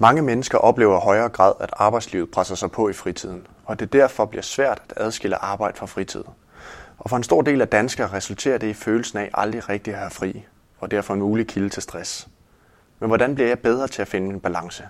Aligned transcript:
Mange 0.00 0.22
mennesker 0.22 0.58
oplever 0.58 0.96
i 0.96 1.04
højere 1.04 1.28
grad, 1.28 1.52
at 1.60 1.70
arbejdslivet 1.72 2.30
presser 2.30 2.54
sig 2.54 2.70
på 2.70 2.88
i 2.88 2.92
fritiden, 2.92 3.46
og 3.64 3.80
det 3.80 3.92
derfor 3.92 4.24
bliver 4.24 4.42
svært 4.42 4.82
at 4.88 4.92
adskille 4.96 5.36
arbejde 5.36 5.76
fra 5.76 5.86
fritid. 5.86 6.24
Og 6.98 7.10
for 7.10 7.16
en 7.16 7.22
stor 7.22 7.42
del 7.42 7.60
af 7.60 7.68
danskere 7.68 8.12
resulterer 8.12 8.58
det 8.58 8.66
i 8.66 8.72
følelsen 8.74 9.18
af 9.18 9.30
aldrig 9.34 9.68
rigtig 9.68 9.92
at 9.92 9.98
have 9.98 10.10
fri, 10.10 10.44
og 10.78 10.90
derfor 10.90 11.14
en 11.14 11.20
mulig 11.20 11.46
kilde 11.46 11.68
til 11.68 11.82
stress. 11.82 12.28
Men 13.00 13.08
hvordan 13.08 13.34
bliver 13.34 13.48
jeg 13.48 13.58
bedre 13.58 13.88
til 13.88 14.02
at 14.02 14.08
finde 14.08 14.30
en 14.30 14.40
balance? 14.40 14.88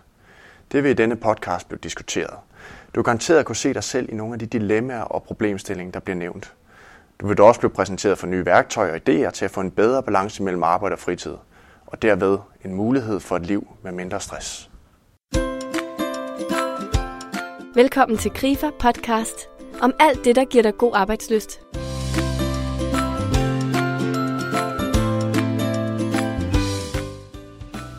Det 0.72 0.82
vil 0.82 0.90
i 0.90 0.94
denne 0.94 1.16
podcast 1.16 1.68
blive 1.68 1.80
diskuteret. 1.82 2.34
Du 2.94 3.02
kan 3.02 3.04
garanteret 3.04 3.46
kunne 3.46 3.56
se 3.56 3.74
dig 3.74 3.84
selv 3.84 4.08
i 4.12 4.14
nogle 4.14 4.32
af 4.32 4.38
de 4.38 4.46
dilemmaer 4.46 5.02
og 5.02 5.22
problemstillinger, 5.22 5.92
der 5.92 6.00
bliver 6.00 6.16
nævnt. 6.16 6.54
Du 7.20 7.28
vil 7.28 7.40
også 7.40 7.60
blive 7.60 7.70
præsenteret 7.70 8.18
for 8.18 8.26
nye 8.26 8.46
værktøjer 8.46 8.92
og 8.92 9.00
idéer 9.08 9.30
til 9.30 9.44
at 9.44 9.50
få 9.50 9.60
en 9.60 9.70
bedre 9.70 10.02
balance 10.02 10.42
mellem 10.42 10.62
arbejde 10.62 10.92
og 10.92 10.98
fritid, 10.98 11.34
og 11.86 12.02
derved 12.02 12.38
en 12.64 12.74
mulighed 12.74 13.20
for 13.20 13.36
et 13.36 13.46
liv 13.46 13.68
med 13.82 13.92
mindre 13.92 14.20
stress. 14.20 14.70
Velkommen 17.78 18.18
til 18.18 18.30
Grifer 18.30 18.70
podcast 18.80 19.48
om 19.80 19.92
alt 20.00 20.24
det, 20.24 20.36
der 20.36 20.44
giver 20.44 20.62
dig 20.62 20.78
god 20.78 20.92
arbejdsløst. 20.94 21.60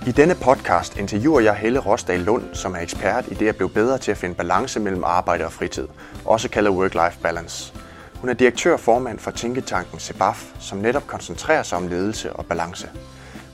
I 0.07 0.11
denne 0.11 0.35
podcast 0.35 0.97
interviewer 0.97 1.39
jeg 1.39 1.55
Helle 1.55 1.79
Rosdal 1.79 2.19
Lund, 2.19 2.43
som 2.53 2.75
er 2.75 2.79
ekspert 2.79 3.27
i 3.31 3.33
det 3.33 3.47
at 3.47 3.55
blive 3.55 3.69
bedre 3.69 3.97
til 3.97 4.11
at 4.11 4.17
finde 4.17 4.35
balance 4.35 4.79
mellem 4.79 5.03
arbejde 5.03 5.45
og 5.45 5.51
fritid, 5.51 5.87
også 6.25 6.49
kaldet 6.49 6.71
work-life 6.71 7.21
balance. 7.21 7.73
Hun 8.15 8.29
er 8.29 8.33
direktør 8.33 8.73
og 8.73 8.79
formand 8.79 9.19
for 9.19 9.31
tænketanken 9.31 9.99
Sebaf, 9.99 10.53
som 10.59 10.77
netop 10.77 11.07
koncentrerer 11.07 11.63
sig 11.63 11.77
om 11.77 11.87
ledelse 11.87 12.33
og 12.33 12.45
balance. 12.45 12.89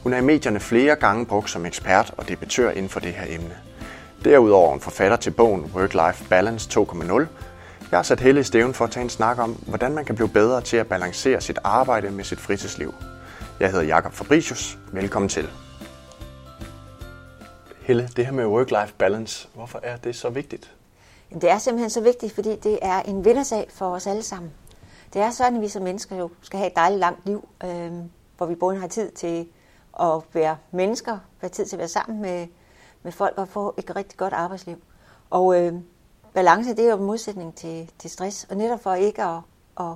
Hun 0.04 0.14
er 0.14 0.18
i 0.18 0.22
medierne 0.22 0.60
flere 0.60 0.96
gange 0.96 1.26
brugt 1.26 1.50
som 1.50 1.66
ekspert 1.66 2.14
og 2.18 2.28
debattør 2.28 2.72
inden 2.72 2.90
for 2.90 3.00
det 3.00 3.14
her 3.14 3.26
emne. 3.36 3.65
Derudover 4.26 4.74
en 4.74 4.80
forfatter 4.80 5.18
til 5.18 5.32
bogen 5.32 5.72
Work-Life 5.76 6.30
Balance 6.30 6.80
2.0. 6.80 7.14
Jeg 7.92 7.98
har 7.98 8.04
sat 8.04 8.20
Helle 8.20 8.42
i 8.42 8.44
stævn 8.44 8.74
for 8.74 8.86
at 8.86 8.92
tage 8.92 9.04
en 9.04 9.10
snak 9.10 9.40
om, 9.40 9.54
hvordan 9.68 9.94
man 9.94 10.06
kan 10.06 10.16
blive 10.16 10.30
bedre 10.30 10.62
til 10.62 10.78
at 10.78 10.88
balancere 10.88 11.42
sit 11.42 11.60
arbejde 11.64 12.12
med 12.12 12.24
sit 12.24 12.40
fritidsliv. 12.40 12.94
Jeg 13.60 13.72
hedder 13.72 13.86
Jakob 13.86 14.14
Fabricius. 14.14 14.78
Velkommen 14.92 15.30
til. 15.30 15.50
Helle, 17.82 18.10
det 18.16 18.26
her 18.26 18.34
med 18.34 18.46
work-life 18.46 18.94
balance, 18.98 19.48
hvorfor 19.54 19.80
er 19.84 19.98
det 19.98 20.16
så 20.16 20.30
vigtigt? 20.30 20.72
Det 21.42 21.50
er 21.50 21.58
simpelthen 21.58 21.90
så 21.90 22.02
vigtigt, 22.02 22.36
fordi 22.36 22.56
det 22.56 22.80
er 22.82 23.02
en 23.02 23.26
vindersag 23.26 23.68
for 23.74 23.90
os 23.90 24.08
alle 24.08 24.24
sammen. 24.24 24.52
Det 25.14 25.22
er 25.22 25.32
sådan, 25.32 25.56
at 25.56 25.62
vi 25.62 25.68
som 25.68 25.84
mennesker 25.84 26.16
jo 26.16 26.30
skal 26.42 26.58
have 26.58 26.68
et 26.68 26.76
dejligt 26.76 27.00
langt 27.00 27.26
liv, 27.26 27.48
øh, 27.64 27.92
hvor 28.38 28.46
vi 28.46 28.56
både 28.56 28.78
har 28.78 28.88
tid 28.88 29.12
til 29.12 29.48
at 30.00 30.22
være 30.34 30.58
mennesker, 30.72 31.18
have 31.38 31.50
tid 31.50 31.66
til 31.66 31.76
at 31.76 31.80
være 31.80 31.88
sammen 31.88 32.22
med, 32.22 32.48
med 33.06 33.12
folk 33.12 33.38
og 33.38 33.48
få 33.48 33.74
et 33.78 33.96
rigtig 33.96 34.18
godt 34.18 34.34
arbejdsliv. 34.34 34.82
Og 35.30 35.62
øh, 35.62 35.74
balance, 36.34 36.70
det 36.70 36.86
er 36.86 36.90
jo 36.90 36.98
modsætning 36.98 37.56
til, 37.56 37.92
til 38.00 38.10
stress. 38.10 38.48
Og 38.50 38.58
netop 38.58 38.84
for 38.84 38.94
ikke 38.94 39.24
at, 39.24 39.40
at, 39.80 39.94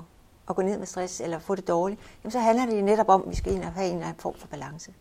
at 0.49 0.55
gå 0.55 0.61
ned 0.61 0.77
med 0.77 0.87
stress 0.87 1.21
eller 1.21 1.39
få 1.39 1.55
det 1.55 1.67
dårligt, 1.67 2.01
jamen 2.23 2.31
så 2.31 2.39
handler 2.39 2.65
det 2.65 2.83
netop 2.83 3.09
om, 3.09 3.21
at 3.21 3.29
vi 3.29 3.35
skal 3.35 3.63
have 3.63 3.87
en 3.87 3.93
eller 3.93 4.07
anden 4.07 4.21
form 4.21 4.35
for 4.35 4.47
balance. 4.47 4.93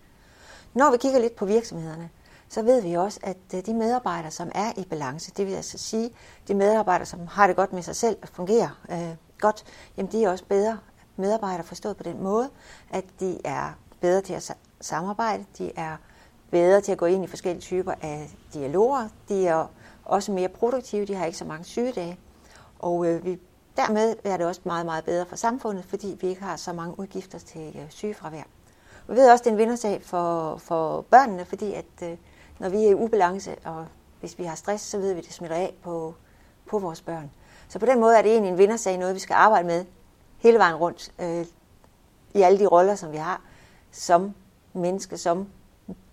Når 0.75 0.91
vi 0.91 0.97
kigger 0.97 1.19
lidt 1.19 1.37
på 1.37 1.47
virksomhederne, 1.47 2.11
så 2.49 2.63
ved 2.63 2.83
vi 2.83 2.95
også, 2.95 3.21
at 3.23 3.37
øh, 3.55 3.67
de 3.67 3.75
medarbejdere, 3.75 4.31
som 4.31 4.51
er 4.55 4.73
i 4.77 4.85
balance, 4.85 5.33
det 5.37 5.47
vil 5.47 5.55
altså 5.55 5.79
sige, 5.79 6.11
de 6.49 6.55
medarbejdere, 6.55 7.07
som 7.07 7.27
har 7.27 7.47
det 7.47 7.57
godt 7.57 7.73
med 7.73 7.83
sig 7.83 7.97
selv 7.97 8.17
og 8.23 8.29
fungerer 8.29 8.81
øh, 8.91 9.15
godt, 9.39 9.65
jamen 9.97 10.13
de 10.13 10.25
er 10.25 10.31
også 10.31 10.45
bedre 10.45 10.79
medarbejdere 11.17 11.65
forstået 11.65 11.97
på 11.97 12.03
den 12.03 12.23
måde, 12.23 12.51
at 12.91 13.05
de 13.21 13.39
er 13.45 13.73
bedre 14.01 14.21
til 14.21 14.35
at 14.35 14.57
samarbejde, 14.81 15.45
de 15.59 15.73
er 15.77 15.97
bedre 16.51 16.81
til 16.81 16.93
at 16.93 16.99
gå 16.99 17.07
ind 17.07 17.25
i 17.25 17.27
forskellige 17.27 17.61
typer 17.61 17.93
af 18.03 18.31
dialoger, 18.55 19.09
de 19.29 19.47
er 19.47 19.67
også 20.05 20.33
mere 20.33 20.49
produktive, 20.49 21.07
de 21.07 21.15
har 21.15 21.27
ikke 21.27 21.39
så 21.39 21.45
mange 21.45 21.65
sygedage, 21.65 22.19
og 22.79 23.07
øh, 23.07 23.25
vi, 23.25 23.39
dermed 23.77 24.17
er 24.25 24.37
det 24.37 24.47
også 24.47 24.61
meget, 24.65 24.87
meget 24.87 25.05
bedre 25.05 25.27
for 25.27 25.37
samfundet, 25.37 25.85
fordi 25.85 26.17
vi 26.21 26.29
ikke 26.29 26.43
har 26.43 26.57
så 26.57 26.73
mange 26.73 26.99
udgifter 26.99 27.39
til 27.39 27.77
øh, 27.77 27.85
sygefravær. 27.89 28.43
Vi 29.09 29.15
ved 29.15 29.31
også, 29.31 29.43
at 29.43 29.45
det 29.45 29.51
er 29.51 29.55
en 29.55 29.59
vindersag 29.59 30.03
for, 30.03 30.57
for 30.57 31.01
børnene, 31.01 31.45
fordi 31.45 31.73
at 31.73 31.85
øh, 32.03 32.17
når 32.59 32.69
vi 32.69 32.85
er 32.85 32.91
i 32.91 32.95
ubalance, 32.95 33.57
og 33.65 33.87
hvis 34.21 34.39
vi 34.39 34.45
har 34.45 34.55
stress, 34.55 34.85
så 34.85 34.99
ved 34.99 35.13
vi, 35.13 35.19
at 35.19 35.25
det 35.25 35.33
smitter 35.33 35.57
af 35.57 35.75
på, 35.83 36.15
på 36.67 36.79
vores 36.79 37.01
børn. 37.01 37.31
Så 37.69 37.79
på 37.79 37.87
den 37.87 38.01
måde 38.01 38.19
er 38.19 38.23
det 38.23 38.33
egentlig 38.33 38.53
en 38.53 38.59
vindersag, 38.59 38.99
noget 38.99 39.15
vi 39.15 39.21
skal 39.21 39.35
arbejde 39.35 39.67
med 39.67 39.85
hele 40.39 40.59
vejen 40.59 40.77
rundt 40.77 41.13
øh, 41.19 41.47
i 42.35 42.43
alle 42.43 42.59
de 42.59 42.67
roller, 42.67 42.95
som 42.95 43.13
vi 43.13 43.17
har, 43.17 43.41
som 43.93 44.35
menneske, 44.73 45.19
som 45.19 45.49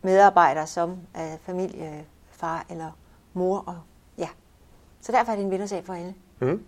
medarbejder, 0.06 0.66
som 0.66 0.98
øh, 1.18 1.38
familie, 1.46 2.06
far 2.32 2.66
eller 2.70 2.92
mor. 3.34 3.64
Og, 3.68 3.80
ja. 4.18 4.30
Så 5.02 5.12
derfor 5.12 5.32
er 5.32 5.36
det 5.36 5.46
en 5.46 5.52
vindersag 5.52 5.86
for 5.86 5.94
alle. 5.94 6.16
Mm. 6.40 6.66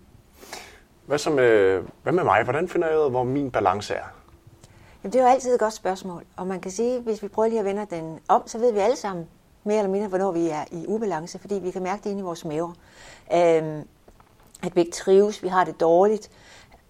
Hvad, 1.06 1.18
så 1.18 1.30
med, 1.30 1.82
hvad 2.02 2.12
med 2.12 2.24
mig? 2.24 2.44
Hvordan 2.44 2.68
finder 2.68 2.88
jeg 2.88 2.98
ud 2.98 3.02
af, 3.02 3.10
hvor 3.10 3.24
min 3.24 3.50
balance 3.50 3.94
er? 3.94 4.04
Jamen, 5.02 5.12
det 5.12 5.18
er 5.18 5.22
jo 5.22 5.30
altid 5.30 5.54
et 5.54 5.60
godt 5.60 5.74
spørgsmål. 5.74 6.24
Og 6.36 6.46
man 6.46 6.60
kan 6.60 6.70
sige, 6.70 7.00
hvis 7.00 7.22
vi 7.22 7.28
prøver 7.28 7.48
lige 7.48 7.58
at 7.58 7.64
vende 7.64 7.86
den 7.90 8.20
om, 8.28 8.42
så 8.46 8.58
ved 8.58 8.72
vi 8.72 8.78
alle 8.78 8.96
sammen, 8.96 9.26
mere 9.64 9.78
eller 9.78 9.90
mindre, 9.90 10.08
hvornår 10.08 10.32
vi 10.32 10.48
er 10.48 10.64
i 10.72 10.84
ubalance, 10.86 11.38
fordi 11.38 11.54
vi 11.54 11.70
kan 11.70 11.82
mærke 11.82 12.04
det 12.04 12.10
inde 12.10 12.20
i 12.20 12.24
vores 12.24 12.44
maver. 12.44 12.72
Øhm, 13.34 13.88
at 14.62 14.76
vi 14.76 14.80
ikke 14.80 14.92
trives, 14.92 15.42
vi 15.42 15.48
har 15.48 15.64
det 15.64 15.80
dårligt. 15.80 16.30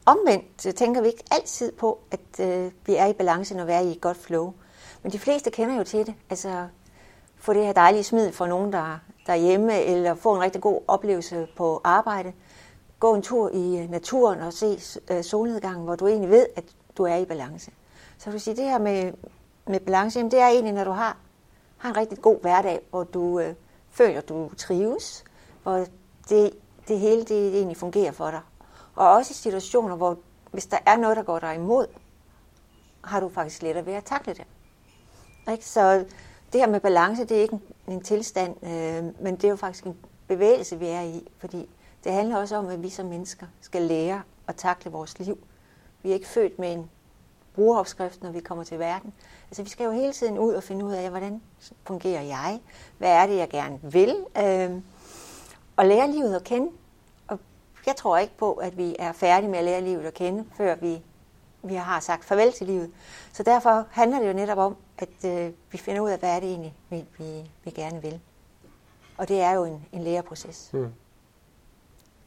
Omvendt 0.07 0.63
så 0.63 0.73
tænker 0.73 1.01
vi 1.01 1.07
ikke 1.07 1.25
altid 1.31 1.73
på, 1.73 1.99
at 2.11 2.47
øh, 2.49 2.73
vi 2.87 2.97
er 2.97 3.07
i 3.07 3.13
balance, 3.13 3.57
når 3.57 3.65
vi 3.65 3.73
er 3.73 3.81
i 3.81 3.91
et 3.91 4.01
godt 4.01 4.17
flow. 4.17 4.55
Men 5.09 5.13
de 5.13 5.19
fleste 5.19 5.51
kender 5.51 5.77
jo 5.77 5.85
til 5.85 6.07
det. 6.07 6.15
Altså 6.31 6.69
få 7.37 7.53
det 7.53 7.65
her 7.65 7.73
dejlige 7.73 8.05
smid 8.05 8.33
for 8.33 8.47
nogen, 8.47 8.73
der, 8.73 8.99
der 9.27 9.33
er 9.33 9.37
hjemme, 9.37 9.83
eller 9.83 10.15
få 10.15 10.35
en 10.35 10.41
rigtig 10.41 10.63
god 10.63 10.81
oplevelse 10.89 11.49
på 11.57 11.81
arbejde. 11.85 12.33
Gå 13.01 13.15
en 13.15 13.23
tur 13.23 13.51
i 13.51 13.79
øh, 13.79 13.91
naturen 13.91 14.41
og 14.41 14.53
se 14.53 14.79
øh, 15.11 15.25
solnedgangen, 15.25 15.85
hvor 15.85 15.97
du 15.97 16.07
egentlig 16.07 16.31
ved, 16.31 16.47
at 16.57 16.65
du 16.97 17.03
er 17.03 17.17
i 17.17 17.25
balance. 17.25 17.71
Så 18.19 18.31
du 18.31 18.39
siger, 18.39 18.55
det 18.55 18.65
her 18.65 18.79
med, 18.79 19.13
med 19.67 19.81
balance, 19.81 20.19
jamen 20.19 20.31
det 20.31 20.41
er 20.41 20.49
egentlig, 20.49 20.75
når 20.75 20.85
du 20.85 20.91
har 20.91 21.17
har 21.79 21.89
en 21.89 21.97
rigtig 21.97 22.19
god 22.23 22.41
hverdag, 22.41 22.81
hvor 22.91 23.05
du 23.05 23.41
øh, 23.41 23.55
føler, 23.91 24.21
du 24.21 24.51
trives, 24.55 25.25
hvor 25.63 25.85
det, 26.29 26.51
det 26.89 26.99
hele 26.99 27.25
det 27.25 27.57
egentlig 27.57 27.77
fungerer 27.77 28.13
for 28.13 28.31
dig. 28.31 28.41
Og 28.95 29.11
også 29.11 29.31
i 29.31 29.35
situationer, 29.35 29.97
hvor 29.97 30.19
hvis 30.51 30.67
der 30.67 30.79
er 30.87 30.97
noget, 30.97 31.17
der 31.17 31.23
går 31.23 31.39
dig 31.39 31.55
imod, 31.55 31.87
har 33.05 33.21
du 33.21 33.29
faktisk 33.29 33.63
lettere 33.63 33.87
ved 33.87 33.95
at 33.95 34.05
takle 34.05 34.35
det. 34.35 34.45
Ikke? 35.53 35.67
Så 35.67 36.05
det 36.53 36.61
her 36.61 36.69
med 36.69 36.81
balance, 36.81 37.25
det 37.25 37.37
er 37.37 37.43
ikke 37.43 37.55
en, 37.55 37.93
en 37.95 38.01
tilstand, 38.01 38.65
øh, 38.65 39.23
men 39.25 39.37
det 39.37 39.45
er 39.45 39.49
jo 39.49 39.57
faktisk 39.57 39.85
en 39.85 39.97
bevægelse, 40.29 40.79
vi 40.79 40.87
er 40.87 41.03
i, 41.03 41.29
fordi 41.39 41.69
det 42.05 42.13
handler 42.13 42.37
også 42.37 42.57
om, 42.57 42.69
at 42.69 42.83
vi 42.83 42.91
som 42.91 43.07
mennesker 43.07 43.47
skal 43.61 43.83
lære 43.83 44.23
at 44.49 44.57
takle 44.57 44.91
vores 44.91 45.19
liv. 45.19 45.39
Vi 46.03 46.11
er 46.11 46.15
ikke 46.15 46.29
født 46.29 46.59
med 46.59 46.73
en 46.73 46.91
brugeropskrift, 47.55 48.23
når 48.23 48.31
vi 48.31 48.41
kommer 48.41 48.65
til 48.65 48.79
verden. 48.79 49.13
Altså, 49.51 49.63
vi 49.63 49.69
skal 49.69 49.85
jo 49.85 49.91
hele 49.91 50.13
tiden 50.13 50.39
ud 50.39 50.55
og 50.55 50.63
finde 50.63 50.85
ud 50.85 50.93
af, 50.93 51.11
hvordan 51.11 51.43
fungerer 51.85 52.23
jeg? 52.23 52.61
Hvad 52.99 53.11
er 53.11 53.27
det, 53.27 53.37
jeg 53.37 53.49
gerne 53.49 53.79
vil? 53.83 54.17
Øh, 54.39 54.71
og 55.77 55.87
lære 55.87 56.11
livet 56.11 56.35
at 56.37 56.45
kende. 56.45 56.71
Og 57.29 57.39
jeg 57.87 57.97
tror 57.97 58.19
ikke 58.19 58.37
på, 58.37 58.53
at 58.53 58.77
vi 58.77 58.97
er 58.99 59.13
færdige 59.13 59.51
med 59.51 59.59
at 59.59 59.65
lære 59.65 59.81
livet 59.81 60.05
at 60.05 60.15
kende, 60.15 60.45
før 60.57 60.75
vi, 60.75 61.03
vi 61.63 61.75
har 61.75 62.01
sagt 62.01 62.25
farvel 62.25 62.53
til 62.53 62.67
livet. 62.67 62.91
Så 63.33 63.43
derfor 63.43 63.87
handler 63.91 64.19
det 64.19 64.29
jo 64.29 64.33
netop 64.33 64.59
om, 64.59 64.77
at 64.99 65.25
øh, 65.25 65.53
vi 65.71 65.79
finder 65.79 66.01
ud 66.01 66.11
af, 66.11 66.19
hvad 66.19 66.37
er 66.37 66.41
det 66.41 66.49
egentlig, 66.49 66.75
vi, 66.91 67.05
vi, 67.19 67.51
vi 67.65 67.71
gerne 67.71 68.03
vil. 68.03 68.21
Og 69.17 69.29
det 69.29 69.41
er 69.41 69.53
jo 69.53 69.65
en, 69.65 69.87
en 69.93 70.03
læreproces. 70.03 70.71
Mm. 70.73 70.89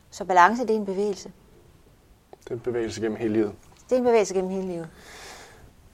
Så 0.09 0.25
balance, 0.25 0.61
det 0.61 0.71
er 0.71 0.79
en 0.79 0.85
bevægelse. 0.85 1.31
Det 2.43 2.49
er 2.49 2.53
en 2.53 2.59
bevægelse 2.59 3.01
gennem 3.01 3.17
hele 3.17 3.33
livet. 3.33 3.53
Det 3.89 3.95
er 3.95 3.99
en 3.99 4.03
bevægelse 4.03 4.33
gennem 4.33 4.51
hele 4.51 4.67
livet. 4.67 4.89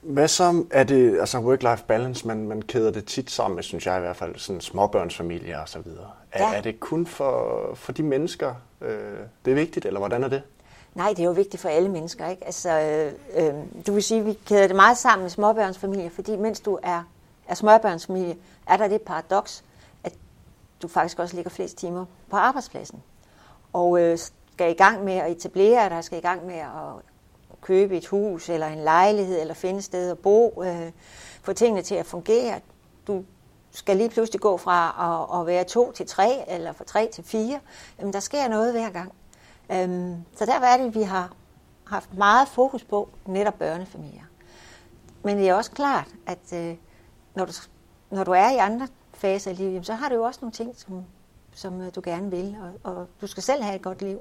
Hvad 0.02 0.28
så 0.28 0.64
er 0.70 0.84
det, 0.84 1.20
altså 1.20 1.38
work-life 1.38 1.84
balance, 1.86 2.26
man, 2.26 2.48
man 2.48 2.62
kæder 2.62 2.90
det 2.90 3.04
tit 3.04 3.30
sammen 3.30 3.54
med, 3.54 3.62
synes 3.62 3.86
jeg 3.86 3.96
i 3.96 4.00
hvert 4.00 4.16
fald, 4.16 4.36
sådan 4.36 4.60
småbørnsfamilier 4.60 5.58
og 5.58 5.68
så 5.68 5.80
videre. 5.80 6.10
Er, 6.32 6.50
ja. 6.50 6.56
er 6.56 6.60
det 6.60 6.80
kun 6.80 7.06
for, 7.06 7.70
for 7.74 7.92
de 7.92 8.02
mennesker, 8.02 8.54
øh, 8.80 9.18
det 9.44 9.50
er 9.50 9.54
vigtigt, 9.54 9.86
eller 9.86 10.00
hvordan 10.00 10.24
er 10.24 10.28
det? 10.28 10.42
Nej, 10.94 11.08
det 11.08 11.18
er 11.18 11.24
jo 11.24 11.32
vigtigt 11.32 11.62
for 11.62 11.68
alle 11.68 11.88
mennesker, 11.88 12.28
ikke? 12.28 12.44
Altså, 12.44 12.70
øh, 12.70 13.12
øh, 13.46 13.54
du 13.86 13.92
vil 13.92 14.02
sige, 14.02 14.20
at 14.20 14.26
vi 14.26 14.32
kæder 14.32 14.66
det 14.66 14.76
meget 14.76 14.98
sammen 14.98 15.22
med 15.22 15.30
småbørnsfamilier, 15.30 16.10
fordi 16.10 16.36
mens 16.36 16.60
du 16.60 16.78
er, 16.82 17.02
er 17.48 17.54
småbørnsfamilie, 17.54 18.36
er 18.66 18.76
der 18.76 18.88
det 18.88 19.02
paradoks, 19.02 19.64
at 20.04 20.12
du 20.82 20.88
faktisk 20.88 21.18
også 21.18 21.34
ligger 21.34 21.50
flest 21.50 21.78
timer 21.78 22.04
på 22.30 22.36
arbejdspladsen. 22.36 23.02
Og 23.72 24.00
øh, 24.00 24.18
skal 24.52 24.70
i 24.70 24.74
gang 24.74 25.04
med 25.04 25.14
at 25.14 25.30
etablere 25.30 25.88
dig, 25.88 26.04
skal 26.04 26.18
i 26.18 26.20
gang 26.20 26.46
med 26.46 26.58
at 26.58 27.02
købe 27.60 27.96
et 27.96 28.06
hus 28.06 28.48
eller 28.48 28.66
en 28.66 28.78
lejlighed 28.78 29.40
eller 29.40 29.54
finde 29.54 29.78
et 29.78 29.84
sted 29.84 30.10
at 30.10 30.18
bo, 30.18 30.62
øh, 30.64 30.92
få 31.42 31.52
tingene 31.52 31.82
til 31.82 31.94
at 31.94 32.06
fungere. 32.06 32.60
Du 33.06 33.24
skal 33.70 33.96
lige 33.96 34.10
pludselig 34.10 34.40
gå 34.40 34.56
fra 34.56 34.94
at, 35.32 35.40
at 35.40 35.46
være 35.46 35.64
to 35.64 35.92
til 35.92 36.06
tre 36.06 36.44
eller 36.48 36.72
fra 36.72 36.84
tre 36.84 37.08
til 37.12 37.24
fire. 37.24 37.60
Jamen, 37.98 38.12
der 38.12 38.20
sker 38.20 38.48
noget 38.48 38.72
hver 38.72 38.90
gang. 38.90 39.12
Øhm, 39.72 40.24
så 40.36 40.46
der 40.46 40.60
er 40.60 40.76
det, 40.76 40.94
vi 40.94 41.02
har 41.02 41.32
haft 41.84 42.14
meget 42.14 42.48
fokus 42.48 42.84
på 42.84 43.08
netop 43.26 43.54
børnefamilier. 43.54 44.22
Men 45.22 45.38
det 45.38 45.48
er 45.48 45.54
også 45.54 45.70
klart, 45.70 46.08
at 46.26 46.52
øh, 46.54 46.76
når, 47.34 47.44
du, 47.44 47.52
når 48.10 48.24
du 48.24 48.30
er 48.30 48.50
i 48.50 48.56
andre 48.56 48.88
faser 49.14 49.50
af 49.50 49.56
livet, 49.56 49.70
jamen, 49.70 49.84
så 49.84 49.94
har 49.94 50.08
du 50.08 50.14
jo 50.14 50.22
også 50.22 50.40
nogle 50.42 50.52
ting, 50.52 50.72
som, 50.76 51.04
som 51.54 51.80
øh, 51.80 51.94
du 51.94 52.00
gerne 52.04 52.30
vil, 52.30 52.56
og, 52.62 52.92
og 52.92 53.08
du 53.20 53.26
skal 53.26 53.42
selv 53.42 53.62
have 53.62 53.76
et 53.76 53.82
godt 53.82 54.02
liv. 54.02 54.18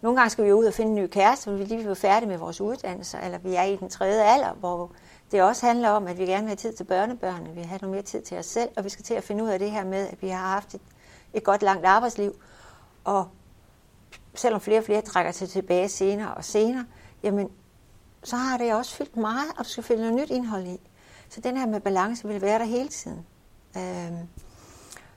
Nogle 0.00 0.18
gange 0.18 0.30
skal 0.30 0.44
vi 0.44 0.48
jo 0.48 0.58
ud 0.58 0.64
og 0.64 0.74
finde 0.74 0.90
en 0.90 0.94
ny 0.94 1.06
kæreste, 1.06 1.44
fordi 1.44 1.58
vi 1.58 1.64
lige 1.64 1.90
er 1.90 1.94
færdige 1.94 2.28
med 2.28 2.38
vores 2.38 2.60
uddannelse, 2.60 3.18
eller 3.24 3.38
vi 3.38 3.54
er 3.54 3.62
i 3.62 3.76
den 3.76 3.88
tredje 3.88 4.22
alder, 4.22 4.52
hvor 4.52 4.90
det 5.32 5.42
også 5.42 5.66
handler 5.66 5.88
om, 5.88 6.06
at 6.06 6.18
vi 6.18 6.26
gerne 6.26 6.42
vil 6.42 6.48
have 6.48 6.56
tid 6.56 6.72
til 6.72 6.84
børnebørnene, 6.84 7.48
vi 7.48 7.54
vil 7.54 7.64
have 7.64 7.78
noget 7.82 7.94
mere 7.94 8.02
tid 8.02 8.22
til 8.22 8.38
os 8.38 8.46
selv, 8.46 8.68
og 8.76 8.84
vi 8.84 8.88
skal 8.88 9.04
til 9.04 9.14
at 9.14 9.24
finde 9.24 9.44
ud 9.44 9.48
af 9.48 9.58
det 9.58 9.70
her 9.70 9.84
med, 9.84 10.08
at 10.08 10.22
vi 10.22 10.28
har 10.28 10.48
haft 10.48 10.74
et, 10.74 10.80
et 11.34 11.44
godt 11.44 11.62
langt 11.62 11.86
arbejdsliv, 11.86 12.32
og 13.04 13.28
selvom 14.36 14.60
flere 14.60 14.78
og 14.78 14.84
flere 14.84 15.02
trækker 15.02 15.32
sig 15.32 15.48
tilbage 15.48 15.88
senere 15.88 16.34
og 16.34 16.44
senere, 16.44 16.86
jamen, 17.22 17.48
så 18.24 18.36
har 18.36 18.58
det 18.58 18.74
også 18.74 18.94
fyldt 18.94 19.16
meget, 19.16 19.50
og 19.58 19.64
du 19.64 19.70
skal 19.70 19.84
finde 19.84 20.02
noget 20.02 20.14
nyt 20.14 20.30
indhold 20.30 20.66
i. 20.66 20.80
Så 21.28 21.40
den 21.40 21.56
her 21.56 21.66
med 21.66 21.80
balance 21.80 22.28
vil 22.28 22.40
være 22.40 22.58
der 22.58 22.64
hele 22.64 22.88
tiden. 22.88 23.26
Øhm, 23.76 24.28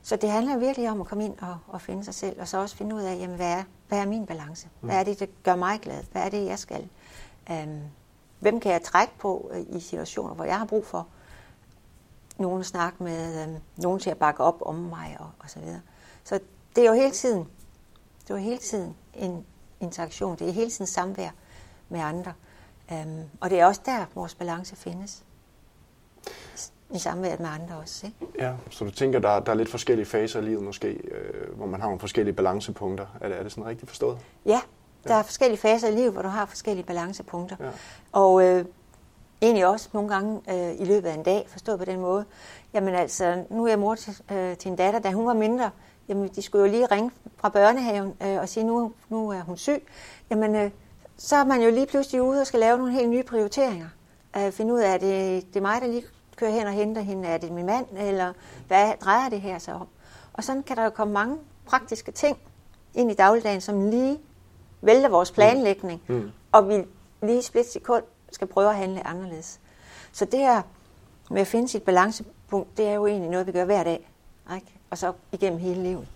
så 0.03 0.15
det 0.15 0.29
handler 0.29 0.57
virkelig 0.57 0.89
om 0.89 1.01
at 1.01 1.07
komme 1.07 1.25
ind 1.25 1.37
og, 1.41 1.57
og 1.67 1.81
finde 1.81 2.03
sig 2.03 2.13
selv, 2.13 2.41
og 2.41 2.47
så 2.47 2.57
også 2.57 2.75
finde 2.75 2.95
ud 2.95 3.01
af, 3.01 3.15
jamen, 3.15 3.35
hvad, 3.35 3.51
er, 3.51 3.63
hvad 3.87 3.99
er 3.99 4.05
min 4.05 4.25
balance? 4.25 4.69
Hvad 4.79 4.95
er 4.95 5.03
det, 5.03 5.19
der 5.19 5.25
gør 5.43 5.55
mig 5.55 5.79
glad? 5.81 6.03
Hvad 6.11 6.21
er 6.21 6.29
det, 6.29 6.45
jeg 6.45 6.59
skal? 6.59 6.89
Øhm, 7.51 7.81
hvem 8.39 8.59
kan 8.59 8.71
jeg 8.71 8.81
trække 8.83 9.13
på 9.19 9.51
øh, 9.53 9.77
i 9.77 9.79
situationer, 9.79 10.33
hvor 10.33 10.45
jeg 10.45 10.57
har 10.57 10.65
brug 10.65 10.85
for 10.85 11.07
nogen 12.37 12.59
at 12.59 12.65
snakke 12.65 13.03
med, 13.03 13.43
øhm, 13.43 13.57
nogen 13.77 13.99
til 13.99 14.09
at 14.09 14.17
bakke 14.17 14.43
op 14.43 14.61
om 14.61 14.75
mig, 14.75 15.17
og, 15.19 15.29
og 15.39 15.49
så 15.49 15.59
videre. 15.59 15.81
Så 16.23 16.39
det 16.75 16.83
er 16.83 16.87
jo 16.87 16.93
hele 16.93 17.11
tiden, 17.11 17.47
det 18.29 18.35
er 18.35 18.39
jo 18.39 18.45
hele 18.45 18.57
tiden 18.57 18.95
en 19.13 19.45
interaktion, 19.79 20.35
det 20.39 20.49
er 20.49 20.51
hele 20.51 20.69
tiden 20.69 20.87
samvær 20.87 21.29
med 21.89 21.99
andre. 21.99 22.33
Øhm, 22.91 23.23
og 23.39 23.49
det 23.49 23.59
er 23.59 23.65
også 23.65 23.81
der, 23.85 24.05
vores 24.15 24.35
balance 24.35 24.75
findes 24.75 25.23
i 26.93 26.99
samværet 26.99 27.39
med 27.39 27.49
andre 27.49 27.77
også. 27.77 28.05
Ikke? 28.05 28.33
Ja, 28.39 28.53
så 28.69 28.85
du 28.85 28.91
tænker, 28.91 29.19
der, 29.19 29.39
der 29.39 29.51
er 29.51 29.55
lidt 29.55 29.69
forskellige 29.69 30.05
faser 30.05 30.39
i 30.39 30.43
livet 30.43 30.63
måske, 30.63 30.87
øh, 30.87 31.57
hvor 31.57 31.65
man 31.65 31.81
har 31.81 31.87
nogle 31.87 31.99
forskellige 31.99 32.35
balancepunkter. 32.35 33.05
Er 33.21 33.27
det, 33.27 33.37
er 33.37 33.43
det 33.43 33.51
sådan 33.51 33.65
rigtigt 33.65 33.89
forstået? 33.89 34.17
Ja, 34.45 34.61
der 35.03 35.13
ja. 35.13 35.19
er 35.19 35.23
forskellige 35.23 35.59
faser 35.59 35.87
i 35.87 35.91
livet, 35.91 36.11
hvor 36.11 36.21
du 36.21 36.27
har 36.27 36.45
forskellige 36.45 36.85
balancepunkter. 36.85 37.55
Ja. 37.59 37.69
Og 38.11 38.43
øh, 38.43 38.65
egentlig 39.41 39.67
også 39.67 39.89
nogle 39.93 40.09
gange 40.09 40.41
øh, 40.49 40.81
i 40.81 40.85
løbet 40.85 41.09
af 41.09 41.13
en 41.13 41.23
dag, 41.23 41.45
forstået 41.47 41.79
på 41.79 41.85
den 41.85 41.99
måde. 41.99 42.25
Jamen 42.73 42.95
altså, 42.95 43.43
nu 43.49 43.65
er 43.65 43.69
jeg 43.69 43.79
mor 43.79 43.95
til, 43.95 44.21
øh, 44.31 44.57
til 44.57 44.71
en 44.71 44.75
datter, 44.75 44.99
da 44.99 45.11
hun 45.11 45.25
var 45.25 45.33
mindre. 45.33 45.71
Jamen, 46.09 46.29
de 46.35 46.41
skulle 46.41 46.65
jo 46.65 46.71
lige 46.71 46.85
ringe 46.85 47.11
fra 47.37 47.49
børnehaven 47.49 48.13
øh, 48.23 48.37
og 48.41 48.49
sige, 48.49 48.63
nu, 48.63 48.93
nu 49.09 49.29
er 49.29 49.41
hun 49.41 49.57
syg. 49.57 49.87
Jamen, 50.29 50.55
øh, 50.55 50.71
så 51.17 51.35
er 51.35 51.43
man 51.43 51.61
jo 51.61 51.71
lige 51.71 51.85
pludselig 51.85 52.21
ude 52.21 52.41
og 52.41 52.47
skal 52.47 52.59
lave 52.59 52.77
nogle 52.77 52.93
helt 52.93 53.09
nye 53.09 53.23
prioriteringer. 53.23 53.87
Øh, 54.37 54.51
finde 54.51 54.73
ud 54.73 54.79
af, 54.79 54.89
at 54.93 55.01
det, 55.01 55.47
det 55.47 55.55
er 55.55 55.61
mig, 55.61 55.81
der 55.81 55.87
lige 55.87 56.03
kører 56.35 56.51
hen 56.51 56.67
og 56.67 56.73
henter 56.73 57.01
hende? 57.01 57.27
Er 57.27 57.37
det 57.37 57.51
min 57.51 57.65
mand? 57.65 57.85
Eller 57.97 58.33
hvad 58.67 58.93
drejer 59.01 59.29
det 59.29 59.41
her 59.41 59.59
sig 59.59 59.73
om? 59.73 59.87
Og 60.33 60.43
sådan 60.43 60.63
kan 60.63 60.77
der 60.77 60.83
jo 60.83 60.89
komme 60.89 61.13
mange 61.13 61.37
praktiske 61.65 62.11
ting 62.11 62.37
ind 62.93 63.11
i 63.11 63.13
dagligdagen, 63.13 63.61
som 63.61 63.89
lige 63.89 64.19
vælter 64.81 65.09
vores 65.09 65.31
planlægning, 65.31 66.01
mm. 66.07 66.15
Mm. 66.15 66.31
og 66.51 66.69
vi 66.69 66.83
lige 67.21 67.41
split 67.41 67.71
sekund 67.71 68.03
skal 68.31 68.47
prøve 68.47 68.69
at 68.69 68.75
handle 68.75 69.07
anderledes. 69.07 69.59
Så 70.11 70.25
det 70.25 70.39
her 70.39 70.61
med 71.29 71.41
at 71.41 71.47
finde 71.47 71.67
sit 71.67 71.83
balancepunkt, 71.83 72.77
det 72.77 72.87
er 72.87 72.93
jo 72.93 73.07
egentlig 73.07 73.29
noget, 73.29 73.47
vi 73.47 73.51
gør 73.51 73.65
hver 73.65 73.83
dag. 73.83 74.11
Ikke? 74.55 74.78
Og 74.89 74.97
så 74.97 75.13
igennem 75.31 75.59
hele 75.59 75.83
livet 75.83 76.07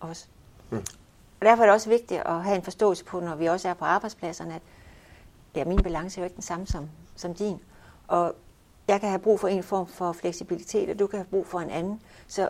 også. 0.00 0.26
Mm. 0.70 0.84
Og 1.40 1.46
derfor 1.46 1.62
er 1.62 1.66
det 1.66 1.74
også 1.74 1.88
vigtigt 1.88 2.22
at 2.26 2.44
have 2.44 2.56
en 2.56 2.62
forståelse 2.62 3.04
på, 3.04 3.20
når 3.20 3.34
vi 3.34 3.46
også 3.46 3.68
er 3.68 3.74
på 3.74 3.84
arbejdspladserne, 3.84 4.54
at 4.54 4.62
ja, 5.54 5.64
min 5.64 5.82
balance 5.82 6.20
er 6.20 6.22
jo 6.22 6.24
ikke 6.24 6.34
den 6.34 6.42
samme 6.42 6.66
som, 6.66 6.88
som 7.16 7.34
din. 7.34 7.60
Og 8.08 8.34
jeg 8.88 9.00
kan 9.00 9.08
have 9.08 9.18
brug 9.18 9.40
for 9.40 9.48
en 9.48 9.62
form 9.62 9.86
for 9.86 10.12
fleksibilitet, 10.12 10.90
og 10.90 10.98
du 10.98 11.06
kan 11.06 11.18
have 11.18 11.26
brug 11.26 11.46
for 11.46 11.60
en 11.60 11.70
anden. 11.70 12.02
Så 12.26 12.48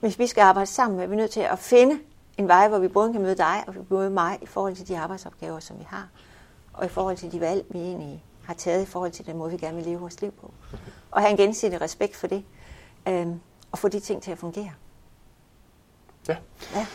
hvis 0.00 0.18
vi 0.18 0.26
skal 0.26 0.42
arbejde 0.42 0.66
sammen, 0.66 1.00
er 1.00 1.06
vi 1.06 1.16
nødt 1.16 1.30
til 1.30 1.40
at 1.40 1.58
finde 1.58 1.98
en 2.38 2.48
vej, 2.48 2.68
hvor 2.68 2.78
vi 2.78 2.88
både 2.88 3.12
kan 3.12 3.22
møde 3.22 3.36
dig 3.36 3.64
og 3.66 3.74
møde 3.90 4.10
mig 4.10 4.38
i 4.42 4.46
forhold 4.46 4.76
til 4.76 4.88
de 4.88 4.98
arbejdsopgaver, 4.98 5.60
som 5.60 5.78
vi 5.78 5.84
har, 5.88 6.08
og 6.72 6.84
i 6.84 6.88
forhold 6.88 7.16
til 7.16 7.32
de 7.32 7.40
valg, 7.40 7.66
vi 7.70 7.78
egentlig 7.78 8.24
har 8.44 8.54
taget 8.54 8.82
i 8.82 8.86
forhold 8.86 9.12
til 9.12 9.26
den 9.26 9.36
måde, 9.36 9.50
vi 9.50 9.56
gerne 9.56 9.76
vil 9.76 9.84
leve 9.84 10.00
vores 10.00 10.20
liv 10.20 10.32
på. 10.32 10.52
Og 11.10 11.20
have 11.20 11.30
en 11.30 11.36
gensidig 11.36 11.80
respekt 11.80 12.16
for 12.16 12.26
det, 12.26 12.44
øhm, 13.08 13.40
og 13.72 13.78
få 13.78 13.88
de 13.88 14.00
ting 14.00 14.22
til 14.22 14.30
at 14.30 14.38
fungere. 14.38 14.70
Ja. 16.28 16.36
ja. 16.74 16.86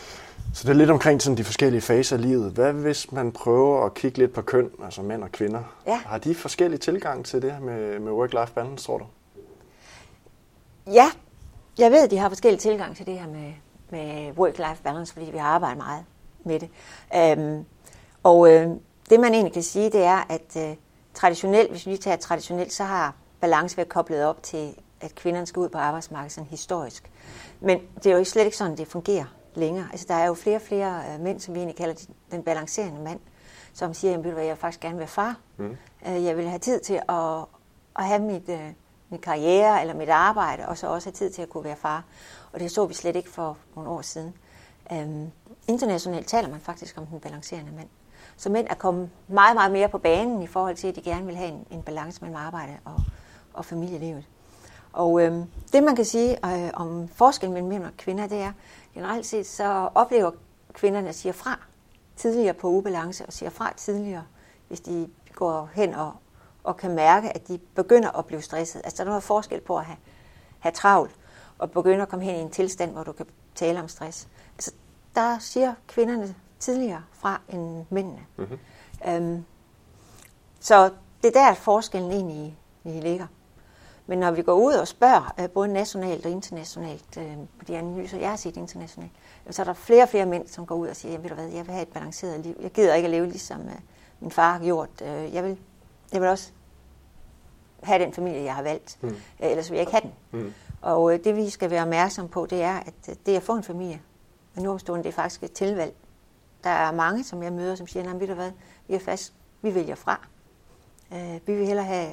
Så 0.53 0.63
det 0.63 0.69
er 0.69 0.73
lidt 0.73 0.89
omkring 0.89 1.21
sådan 1.21 1.37
de 1.37 1.43
forskellige 1.43 1.81
faser 1.81 2.15
af 2.15 2.21
livet. 2.21 2.51
Hvad 2.51 2.73
hvis 2.73 3.11
man 3.11 3.31
prøver 3.31 3.85
at 3.85 3.93
kigge 3.93 4.17
lidt 4.17 4.33
på 4.33 4.41
køn, 4.41 4.69
altså 4.83 5.01
mænd 5.01 5.23
og 5.23 5.31
kvinder? 5.31 5.63
Ja. 5.87 5.97
Har 6.05 6.17
de 6.17 6.35
forskellige 6.35 6.79
tilgang 6.79 7.25
til 7.25 7.41
det 7.41 7.51
her 7.51 7.59
med, 7.59 7.99
med 7.99 8.11
work-life 8.11 8.53
balance, 8.53 8.85
tror 8.85 8.97
du? 8.97 9.05
Ja, 10.91 11.11
jeg 11.77 11.91
ved, 11.91 12.03
at 12.03 12.11
de 12.11 12.17
har 12.17 12.29
forskellige 12.29 12.59
tilgang 12.59 12.95
til 12.95 13.05
det 13.05 13.19
her 13.19 13.27
med, 13.27 13.53
med 13.89 14.31
work-life 14.37 14.83
balance, 14.83 15.13
fordi 15.13 15.31
vi 15.31 15.37
har 15.37 15.47
arbejdet 15.47 15.77
meget 15.77 16.05
med 16.43 16.59
det. 16.59 16.69
Øhm, 17.15 17.65
og 18.23 18.53
øh, 18.53 18.67
det 19.09 19.19
man 19.19 19.33
egentlig 19.33 19.53
kan 19.53 19.63
sige, 19.63 19.89
det 19.89 20.03
er, 20.03 20.23
at 20.29 20.69
øh, 20.69 20.75
traditionelt, 21.13 21.71
hvis 21.71 21.87
vi 21.87 21.97
tager 21.97 22.17
traditionelt, 22.17 22.73
så 22.73 22.83
har 22.83 23.15
balance 23.41 23.77
været 23.77 23.89
koblet 23.89 24.25
op 24.25 24.43
til, 24.43 24.75
at 25.01 25.15
kvinderne 25.15 25.45
skal 25.45 25.59
ud 25.59 25.69
på 25.69 25.77
arbejdsmarkedet 25.77 26.31
sådan 26.31 26.49
historisk. 26.49 27.11
Men 27.59 27.79
det 28.03 28.11
er 28.11 28.17
jo 28.17 28.23
slet 28.23 28.45
ikke 28.45 28.57
sådan, 28.57 28.77
det 28.77 28.87
fungerer 28.87 29.25
længere. 29.55 29.87
Altså, 29.91 30.05
der 30.09 30.15
er 30.15 30.25
jo 30.25 30.33
flere 30.33 30.55
og 30.55 30.61
flere 30.61 31.03
øh, 31.13 31.19
mænd, 31.19 31.39
som 31.39 31.53
vi 31.53 31.59
egentlig 31.59 31.77
kalder 31.77 32.05
den 32.31 32.43
balancerende 32.43 33.01
mand, 33.01 33.19
som 33.73 33.93
siger, 33.93 34.17
at 34.17 34.25
jeg 34.25 34.35
vil 34.35 34.55
faktisk 34.55 34.79
gerne 34.79 34.97
være 34.97 35.07
far. 35.07 35.35
Mm. 35.57 35.77
Øh, 36.07 36.23
jeg 36.23 36.37
vil 36.37 36.49
have 36.49 36.59
tid 36.59 36.79
til 36.79 37.01
at, 37.09 37.45
at 37.95 38.05
have 38.05 38.19
mit, 38.19 38.49
øh, 38.49 38.71
min 39.09 39.19
karriere 39.19 39.81
eller 39.81 39.93
mit 39.93 40.09
arbejde, 40.09 40.67
og 40.67 40.77
så 40.77 40.87
også 40.87 41.07
have 41.07 41.13
tid 41.13 41.29
til 41.29 41.41
at 41.41 41.49
kunne 41.49 41.63
være 41.63 41.75
far. 41.75 42.03
Og 42.53 42.59
det 42.59 42.71
så 42.71 42.85
vi 42.85 42.93
slet 42.93 43.15
ikke 43.15 43.29
for 43.29 43.57
nogle 43.75 43.89
år 43.89 44.01
siden. 44.01 44.33
Um, 44.91 45.31
internationalt 45.67 46.27
taler 46.27 46.49
man 46.49 46.59
faktisk 46.59 46.97
om 46.97 47.05
den 47.05 47.19
balancerende 47.19 47.71
mand. 47.71 47.87
Så 48.37 48.49
mænd 48.49 48.67
er 48.69 48.75
kommet 48.75 49.09
meget, 49.27 49.55
meget 49.55 49.71
mere 49.71 49.89
på 49.89 49.97
banen 49.97 50.41
i 50.41 50.47
forhold 50.47 50.75
til, 50.75 50.87
at 50.87 50.95
de 50.95 51.01
gerne 51.01 51.25
vil 51.25 51.35
have 51.35 51.49
en, 51.49 51.65
en 51.71 51.81
balance 51.83 52.21
mellem 52.21 52.35
arbejde 52.35 52.77
og, 52.85 53.01
og 53.53 53.65
familielivet. 53.65 54.25
Og 54.95 55.21
øhm, 55.21 55.43
det 55.73 55.83
man 55.83 55.95
kan 55.95 56.05
sige 56.05 56.45
øh, 56.45 56.71
om 56.73 57.07
forskellen 57.07 57.53
mellem 57.53 57.69
mænd 57.69 57.83
og 57.83 57.91
kvinder, 57.97 58.27
det 58.27 58.41
er, 58.41 58.51
generelt 58.93 59.25
set 59.25 59.47
så 59.47 59.89
oplever 59.95 60.31
kvinderne 60.73 61.09
at 61.09 61.15
sige 61.15 61.33
fra 61.33 61.59
tidligere 62.15 62.53
på 62.53 62.69
ubalance 62.69 63.25
og 63.25 63.33
siger 63.33 63.49
fra 63.49 63.73
tidligere, 63.77 64.23
hvis 64.67 64.79
de 64.79 65.09
går 65.33 65.69
hen 65.73 65.93
og, 65.93 66.13
og 66.63 66.77
kan 66.77 66.95
mærke, 66.95 67.29
at 67.29 67.47
de 67.47 67.57
begynder 67.57 68.11
at 68.11 68.25
blive 68.25 68.41
stresset. 68.41 68.81
Altså 68.83 68.97
der 68.97 69.03
er 69.03 69.09
noget 69.09 69.23
forskel 69.23 69.61
på 69.61 69.77
at 69.77 69.85
have, 69.85 69.97
have 70.59 70.71
travlt 70.71 71.15
og 71.57 71.71
begynde 71.71 72.01
at 72.01 72.09
komme 72.09 72.25
hen 72.25 72.35
i 72.35 72.39
en 72.39 72.49
tilstand, 72.49 72.91
hvor 72.91 73.03
du 73.03 73.11
kan 73.11 73.25
tale 73.55 73.79
om 73.79 73.87
stress. 73.87 74.27
Altså 74.53 74.71
der 75.15 75.39
siger 75.39 75.73
kvinderne 75.87 76.35
tidligere 76.59 77.03
fra 77.11 77.41
end 77.49 77.85
mændene. 77.89 78.25
Mm-hmm. 78.37 78.57
Øhm, 79.07 79.45
så 80.59 80.89
det 81.23 81.35
er 81.35 81.41
der, 81.41 81.53
forskellen 81.53 82.11
egentlig 82.11 82.57
ligger. 82.85 83.27
Men 84.07 84.19
når 84.19 84.31
vi 84.31 84.41
går 84.41 84.53
ud 84.53 84.73
og 84.73 84.87
spørger, 84.87 85.33
øh, 85.39 85.49
både 85.49 85.67
nationalt 85.67 86.25
og 86.25 86.31
internationalt, 86.31 87.17
øh, 87.17 87.37
på 87.59 87.65
de 87.67 87.77
analyser, 87.77 88.17
jeg 88.17 88.29
har 88.29 88.35
set 88.35 88.57
internationalt, 88.57 89.11
så 89.49 89.61
er 89.61 89.63
der 89.63 89.73
flere 89.73 90.03
og 90.03 90.09
flere 90.09 90.25
mænd, 90.25 90.47
som 90.47 90.65
går 90.65 90.75
ud 90.75 90.87
og 90.87 90.95
siger, 90.95 91.17
ved 91.17 91.29
du 91.29 91.35
hvad, 91.35 91.47
jeg 91.47 91.65
vil 91.65 91.73
have 91.73 91.81
et 91.81 91.87
balanceret 91.87 92.39
liv. 92.39 92.55
Jeg 92.61 92.71
gider 92.71 92.93
ikke 92.93 93.05
at 93.05 93.11
leve 93.11 93.25
ligesom 93.25 93.61
øh, 93.61 93.75
min 94.19 94.31
far 94.31 94.51
har 94.51 94.59
gjort. 94.59 94.89
Jeg 95.01 95.43
vil, 95.43 95.57
jeg 96.13 96.21
vil 96.21 96.29
også 96.29 96.51
have 97.83 98.03
den 98.03 98.13
familie, 98.13 98.43
jeg 98.43 98.55
har 98.55 98.63
valgt. 98.63 98.97
Mm. 99.01 99.15
Ellers 99.39 99.71
vil 99.71 99.75
jeg 99.75 99.81
ikke 99.81 99.91
have 99.91 100.01
den. 100.01 100.41
Mm. 100.41 100.53
Og 100.81 101.11
det 101.23 101.35
vi 101.35 101.49
skal 101.49 101.69
være 101.69 101.81
opmærksom 101.81 102.27
på, 102.27 102.45
det 102.45 102.63
er, 102.63 102.75
at 102.75 103.17
det 103.25 103.35
at 103.35 103.43
få 103.43 103.55
en 103.55 103.63
familie, 103.63 104.01
men 104.55 104.63
nu 104.63 104.77
det 104.77 105.05
er 105.05 105.11
faktisk 105.11 105.43
et 105.43 105.51
tilvalg. 105.51 105.93
Der 106.63 106.69
er 106.69 106.91
mange, 106.91 107.23
som 107.23 107.43
jeg 107.43 107.53
møder, 107.53 107.75
som 107.75 107.87
siger, 107.87 108.13
ved 108.13 108.27
du 108.27 108.33
hvad, 108.33 108.51
vi 108.87 108.95
er 108.95 108.99
fast, 108.99 109.33
vi 109.61 109.75
vælger 109.75 109.95
fra. 109.95 110.27
Vi 111.45 111.55
vil 111.55 111.65
hellere 111.65 111.85
have 111.85 112.07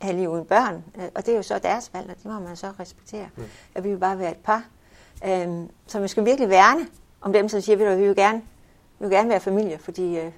have 0.00 0.16
liv 0.16 0.28
uden 0.28 0.44
børn, 0.44 0.84
øh, 0.98 1.08
og 1.14 1.26
det 1.26 1.32
er 1.32 1.36
jo 1.36 1.42
så 1.42 1.58
deres 1.58 1.90
valg, 1.94 2.10
og 2.10 2.16
det 2.16 2.24
må 2.24 2.38
man 2.38 2.56
så 2.56 2.72
respektere. 2.80 3.28
Mm. 3.36 3.44
At 3.74 3.84
vi 3.84 3.88
vil 3.90 3.98
bare 3.98 4.18
være 4.18 4.30
et 4.30 4.36
par. 4.36 4.64
Øhm, 5.26 5.70
så 5.86 6.00
vi 6.00 6.08
skal 6.08 6.24
virkelig 6.24 6.48
værne 6.48 6.86
om 7.20 7.32
dem, 7.32 7.48
som 7.48 7.60
siger, 7.60 7.90
at 7.90 7.98
vi 7.98 8.06
vil 8.06 8.16
gerne, 8.16 8.42
vi 8.98 9.06
vil 9.06 9.10
gerne 9.10 9.28
være 9.28 9.40
familie, 9.40 9.78
fordi 9.78 10.18
øh, 10.18 10.32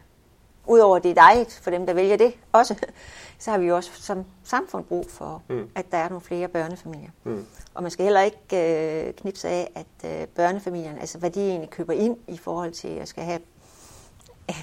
udover 0.66 0.98
det 0.98 1.10
er 1.10 1.14
dejligt 1.14 1.60
for 1.62 1.70
dem, 1.70 1.86
der 1.86 1.94
vælger 1.94 2.16
det 2.16 2.34
også, 2.52 2.74
så 3.38 3.50
har 3.50 3.58
vi 3.58 3.66
jo 3.66 3.76
også 3.76 3.90
som 3.94 4.24
samfund 4.44 4.84
brug 4.84 5.10
for, 5.10 5.42
mm. 5.48 5.70
at 5.74 5.90
der 5.90 5.98
er 5.98 6.08
nogle 6.08 6.20
flere 6.20 6.48
børnefamilier. 6.48 7.10
Mm. 7.24 7.46
Og 7.74 7.82
man 7.82 7.90
skal 7.90 8.04
heller 8.04 8.20
ikke 8.20 9.06
øh, 9.06 9.14
knipse 9.14 9.48
af, 9.48 9.70
at 9.74 10.20
øh, 10.20 10.26
børnefamilierne, 10.26 11.00
altså 11.00 11.18
hvad 11.18 11.30
de 11.30 11.48
egentlig 11.48 11.70
køber 11.70 11.92
ind 11.92 12.16
i 12.28 12.36
forhold 12.36 12.72
til 12.72 12.88
at 12.88 13.08
skal 13.08 13.24
have 13.24 13.40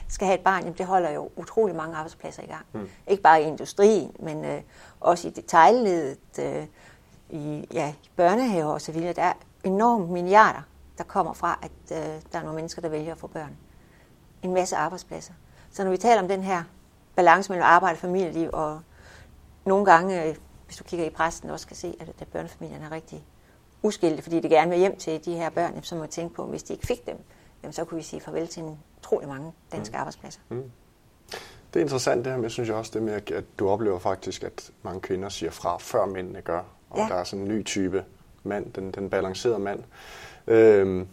skal 0.07 0.27
have 0.27 0.37
et 0.37 0.43
barn, 0.43 0.61
jamen 0.61 0.77
det 0.77 0.85
holder 0.85 1.09
jo 1.09 1.29
utrolig 1.35 1.75
mange 1.75 1.95
arbejdspladser 1.95 2.43
i 2.43 2.45
gang. 2.45 2.65
Mm. 2.73 2.89
Ikke 3.07 3.23
bare 3.23 3.41
i 3.43 3.45
industrien, 3.45 4.15
men 4.19 4.45
øh, 4.45 4.61
også 4.99 5.27
i 5.27 5.31
detaljledet, 5.31 6.39
øh, 6.39 6.65
i, 7.29 7.67
ja, 7.73 7.93
i 8.03 8.09
børnehaver 8.15 8.73
og 8.73 8.81
så 8.81 8.91
videre. 8.91 9.13
Der 9.13 9.21
er 9.21 9.33
enormt 9.63 10.09
milliarder, 10.09 10.61
der 10.97 11.03
kommer 11.03 11.33
fra, 11.33 11.59
at 11.61 11.97
øh, 11.97 12.21
der 12.31 12.39
er 12.39 12.41
nogle 12.41 12.55
mennesker, 12.55 12.81
der 12.81 12.89
vælger 12.89 13.11
at 13.11 13.17
få 13.17 13.27
børn. 13.27 13.57
En 14.43 14.53
masse 14.53 14.75
arbejdspladser. 14.75 15.33
Så 15.71 15.83
når 15.83 15.91
vi 15.91 15.97
taler 15.97 16.21
om 16.21 16.27
den 16.27 16.43
her 16.43 16.63
balance 17.15 17.51
mellem 17.51 17.65
arbejde 17.65 17.95
og 17.95 17.99
familieliv, 17.99 18.49
og 18.53 18.81
nogle 19.65 19.85
gange, 19.85 20.23
øh, 20.23 20.35
hvis 20.65 20.77
du 20.77 20.83
kigger 20.83 21.05
i 21.05 21.09
præsten, 21.09 21.49
også 21.49 21.67
kan 21.67 21.75
se, 21.75 21.95
at, 21.99 22.09
at 22.19 22.27
børnefamilierne 22.27 22.85
er 22.85 22.91
rigtig 22.91 23.23
uskilte, 23.83 24.23
fordi 24.23 24.39
de 24.39 24.49
gerne 24.49 24.69
vil 24.69 24.79
hjem 24.79 24.97
til 24.97 25.25
de 25.25 25.35
her 25.35 25.49
børn, 25.49 25.83
som 25.83 25.97
må 25.97 26.05
tænke 26.05 26.35
på, 26.35 26.45
hvis 26.45 26.63
de 26.63 26.73
ikke 26.73 26.87
fik 26.87 27.05
dem, 27.05 27.17
jamen, 27.63 27.73
så 27.73 27.83
kunne 27.83 27.97
vi 27.97 28.03
sige 28.03 28.19
farvel 28.19 28.47
til 28.47 28.63
en 28.63 28.79
utrolig 28.97 29.29
mange 29.29 29.51
danske 29.71 29.93
mm. 29.93 29.99
arbejdspladser. 29.99 30.39
Mm. 30.49 30.71
Det 31.73 31.79
er 31.79 31.83
interessant 31.83 32.25
det 32.25 32.33
her 32.33 32.39
med, 32.39 32.49
synes 32.49 32.69
jeg 32.69 32.77
også, 32.77 32.91
det 32.93 33.03
med, 33.03 33.31
at 33.31 33.45
du 33.59 33.69
oplever 33.69 33.99
faktisk, 33.99 34.43
at 34.43 34.71
mange 34.83 35.01
kvinder 35.01 35.29
siger 35.29 35.51
fra, 35.51 35.77
før 35.77 36.05
mændene 36.05 36.41
gør. 36.41 36.61
Og 36.89 36.99
ja. 36.99 37.07
der 37.07 37.15
er 37.15 37.23
sådan 37.23 37.45
en 37.45 37.51
ny 37.51 37.65
type 37.65 38.03
mand, 38.43 38.73
den, 38.73 38.91
den 38.91 39.09
balancerede 39.09 39.59
mand. 39.59 39.83
Øhm, 40.47 41.07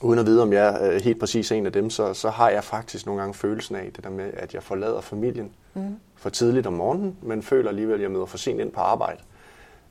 uden 0.00 0.18
at 0.18 0.26
vide, 0.26 0.42
om 0.42 0.52
jeg 0.52 0.88
er 0.88 1.02
helt 1.02 1.20
præcis 1.20 1.52
en 1.52 1.66
af 1.66 1.72
dem, 1.72 1.90
så, 1.90 2.14
så 2.14 2.30
har 2.30 2.50
jeg 2.50 2.64
faktisk 2.64 3.06
nogle 3.06 3.20
gange 3.20 3.34
følelsen 3.34 3.76
af 3.76 3.90
det 3.96 4.04
der 4.04 4.10
med, 4.10 4.30
at 4.34 4.54
jeg 4.54 4.62
forlader 4.62 5.00
familien 5.00 5.52
mm. 5.74 5.96
for 6.16 6.30
tidligt 6.30 6.66
om 6.66 6.72
morgenen, 6.72 7.16
men 7.22 7.42
føler 7.42 7.68
alligevel, 7.68 7.94
at 7.94 8.02
jeg 8.02 8.10
møder 8.10 8.26
for 8.26 8.38
sent 8.38 8.60
ind 8.60 8.72
på 8.72 8.80
arbejde. 8.80 9.20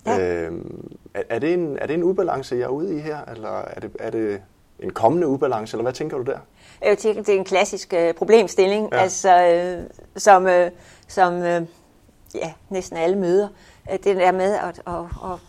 Ja. 0.05 0.45
Øhm, 0.45 0.91
er, 1.13 1.24
er, 1.29 1.39
det 1.39 1.53
en, 1.53 1.77
er 1.77 1.88
det 1.88 1.93
en 1.93 2.03
ubalance, 2.03 2.55
jeg 2.55 2.63
er 2.63 2.67
ude 2.67 2.95
i 2.95 3.00
her, 3.00 3.25
eller 3.25 3.62
er 3.62 3.79
det, 3.79 3.91
er 4.00 4.10
det 4.10 4.41
en 4.84 4.94
kommende 4.94 5.28
ubalance, 5.28 5.75
eller 5.75 5.84
hvad 5.84 5.94
tænker 5.94 6.18
du 6.18 6.24
der? 6.24 6.40
Jeg 6.82 6.98
tænker, 6.98 7.24
det 7.24 7.34
er 7.34 7.38
en 7.38 7.46
klassisk 7.46 7.94
øh, 7.94 8.13
problemstilling, 8.13 8.90
ja. 8.92 8.98
altså, 8.98 9.48
øh, 9.48 9.90
som, 10.18 10.48
øh, 10.48 10.72
som 11.08 11.34
øh, 11.34 11.62
ja, 12.36 12.54
næsten 12.70 12.98
alle 12.98 13.18
møder. 13.18 13.48
Øh, 13.92 14.00
det 14.04 14.16
der 14.16 14.32
med 14.32 14.54
at, 14.54 14.82
at, 14.88 14.94
at, 15.04 15.40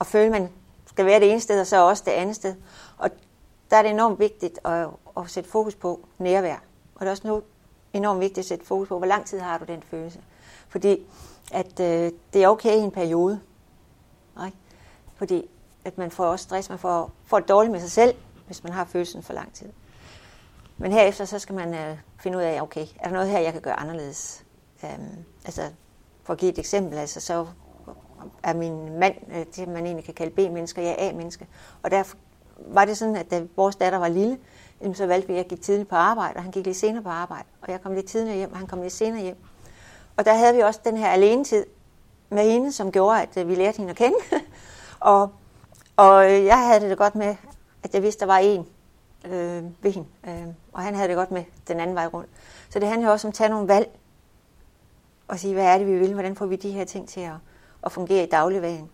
at 0.00 0.06
føle, 0.06 0.24
at 0.24 0.30
man 0.30 0.48
skal 0.86 1.06
være 1.06 1.20
det 1.20 1.30
ene 1.30 1.40
sted, 1.40 1.60
og 1.60 1.66
så 1.66 1.88
også 1.88 2.02
det 2.06 2.12
andet 2.12 2.36
sted. 2.36 2.54
Og 2.98 3.10
der 3.70 3.76
er 3.76 3.82
det 3.82 3.90
enormt 3.90 4.18
vigtigt 4.18 4.58
at, 4.64 4.86
at 5.16 5.22
sætte 5.26 5.50
fokus 5.50 5.74
på 5.74 6.00
nærvær. 6.18 6.56
Og 6.94 7.00
det 7.00 7.06
er 7.06 7.10
også 7.10 7.40
enormt 7.92 8.20
vigtigt 8.20 8.38
at 8.38 8.44
sætte 8.44 8.66
fokus 8.66 8.88
på, 8.88 8.98
hvor 8.98 9.06
lang 9.06 9.26
tid 9.26 9.38
har 9.38 9.58
du 9.58 9.64
den 9.64 9.82
følelse. 9.90 10.18
Fordi 10.68 11.06
at 11.52 11.80
øh, 11.80 12.12
det 12.32 12.44
er 12.44 12.48
okay 12.48 12.76
i 12.76 12.80
en 12.80 12.90
periode. 12.90 13.40
Ikke? 14.46 14.58
Fordi 15.16 15.48
at 15.84 15.98
man 15.98 16.10
får 16.10 16.24
også 16.24 16.42
stress, 16.42 16.68
man 16.68 16.78
får, 16.78 17.10
får 17.26 17.38
det 17.38 17.48
dårligt 17.48 17.72
med 17.72 17.80
sig 17.80 17.90
selv, 17.90 18.14
hvis 18.46 18.64
man 18.64 18.72
har 18.72 18.84
følelsen 18.84 19.22
for 19.22 19.32
lang 19.32 19.54
tid. 19.54 19.68
Men 20.78 20.92
herefter 20.92 21.24
så 21.24 21.38
skal 21.38 21.54
man 21.54 21.74
øh, 21.74 21.98
finde 22.20 22.38
ud 22.38 22.42
af, 22.42 22.62
okay, 22.62 22.86
er 23.00 23.04
der 23.04 23.12
noget 23.12 23.28
her, 23.28 23.38
jeg 23.38 23.52
kan 23.52 23.62
gøre 23.62 23.80
anderledes? 23.80 24.44
Øhm, 24.84 25.24
altså, 25.44 25.62
for 26.22 26.32
at 26.32 26.38
give 26.38 26.52
et 26.52 26.58
eksempel, 26.58 26.98
altså, 26.98 27.20
så 27.20 27.46
er 28.42 28.54
min 28.54 28.98
mand 28.98 29.14
øh, 29.32 29.46
det, 29.56 29.68
man 29.68 29.86
egentlig 29.86 30.04
kan 30.04 30.14
kalde 30.14 30.34
B-menneske, 30.34 30.82
jeg 30.82 30.96
er 30.98 31.08
A-menneske. 31.08 31.46
Og 31.82 31.90
derfor 31.90 32.16
var 32.58 32.84
det 32.84 32.98
sådan, 32.98 33.16
at 33.16 33.30
da 33.30 33.46
vores 33.56 33.76
datter 33.76 33.98
var 33.98 34.08
lille, 34.08 34.38
så 34.94 35.06
valgte 35.06 35.28
vi, 35.28 35.32
at 35.34 35.36
jeg 35.36 35.46
gik 35.46 35.62
tidligt 35.62 35.88
på 35.88 35.96
arbejde, 35.96 36.36
og 36.36 36.42
han 36.42 36.52
gik 36.52 36.66
lidt 36.66 36.76
senere 36.76 37.02
på 37.02 37.08
arbejde. 37.08 37.48
Og 37.62 37.72
jeg 37.72 37.82
kom 37.82 37.94
lidt 37.94 38.06
tidligere 38.06 38.36
hjem, 38.36 38.52
og 38.52 38.58
han 38.58 38.66
kom 38.66 38.82
lidt 38.82 38.92
senere 38.92 39.22
hjem. 39.22 39.36
Og 40.16 40.24
der 40.24 40.34
havde 40.34 40.54
vi 40.54 40.60
også 40.60 40.80
den 40.84 40.96
her 40.96 41.08
alenetid 41.08 41.66
med 42.30 42.50
hende, 42.50 42.72
som 42.72 42.92
gjorde, 42.92 43.22
at 43.22 43.36
øh, 43.36 43.48
vi 43.48 43.54
lærte 43.54 43.76
hende 43.76 43.90
at 43.90 43.96
kende. 43.96 44.16
og, 45.00 45.32
og 45.96 46.32
øh, 46.32 46.44
jeg 46.44 46.66
havde 46.66 46.88
det 46.90 46.98
godt 46.98 47.14
med, 47.14 47.36
at 47.84 47.94
jeg 47.94 48.02
vidste, 48.02 48.20
der 48.20 48.26
var 48.26 48.38
en 48.38 48.66
øh, 49.24 49.64
ved 49.82 49.92
hende. 49.92 50.08
Øh, 50.28 50.46
og 50.72 50.82
han 50.82 50.94
havde 50.94 51.08
det 51.08 51.16
godt 51.16 51.30
med 51.30 51.44
den 51.68 51.80
anden 51.80 51.96
vej 51.96 52.06
rundt. 52.06 52.28
Så 52.70 52.78
det 52.78 52.88
handler 52.88 53.08
også 53.08 53.26
om 53.26 53.30
at 53.30 53.34
tage 53.34 53.50
nogle 53.50 53.68
valg 53.68 53.98
og 55.28 55.38
sige, 55.38 55.54
hvad 55.54 55.64
er 55.64 55.78
det, 55.78 55.86
vi 55.86 55.98
vil? 55.98 56.12
Hvordan 56.12 56.36
får 56.36 56.46
vi 56.46 56.56
de 56.56 56.70
her 56.70 56.84
ting 56.84 57.08
til 57.08 57.20
at, 57.20 57.34
at 57.82 57.92
fungere 57.92 58.24
i 58.24 58.28
dagligdagen? 58.28 58.90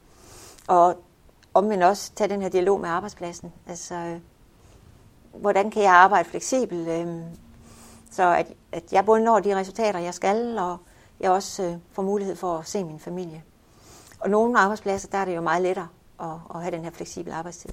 Og 0.68 0.96
omvendt 1.54 1.84
også 1.84 2.12
tage 2.14 2.28
den 2.28 2.42
her 2.42 2.48
dialog 2.48 2.80
med 2.80 2.88
arbejdspladsen. 2.88 3.52
Altså, 3.66 3.94
øh, 3.94 4.20
hvordan 5.40 5.70
kan 5.70 5.82
jeg 5.82 5.92
arbejde 5.92 6.28
fleksibelt, 6.28 6.88
øh, 6.88 7.22
så 8.10 8.34
at, 8.34 8.52
at 8.72 8.92
jeg 8.92 9.04
både 9.04 9.24
når 9.24 9.40
de 9.40 9.56
resultater, 9.56 9.98
jeg 9.98 10.14
skal, 10.14 10.58
og 10.58 10.78
jeg 11.20 11.30
også 11.30 11.62
øh, 11.62 11.76
får 11.92 12.02
mulighed 12.02 12.36
for 12.36 12.58
at 12.58 12.66
se 12.66 12.84
min 12.84 13.00
familie. 13.00 13.42
Og 14.20 14.30
nogle 14.30 14.58
arbejdspladser, 14.58 15.08
der 15.08 15.18
er 15.18 15.24
det 15.24 15.36
jo 15.36 15.40
meget 15.40 15.62
lettere 15.62 15.88
at, 16.20 16.36
at 16.54 16.60
have 16.60 16.70
den 16.70 16.84
her 16.84 16.90
fleksible 16.90 17.34
arbejdstid. 17.34 17.70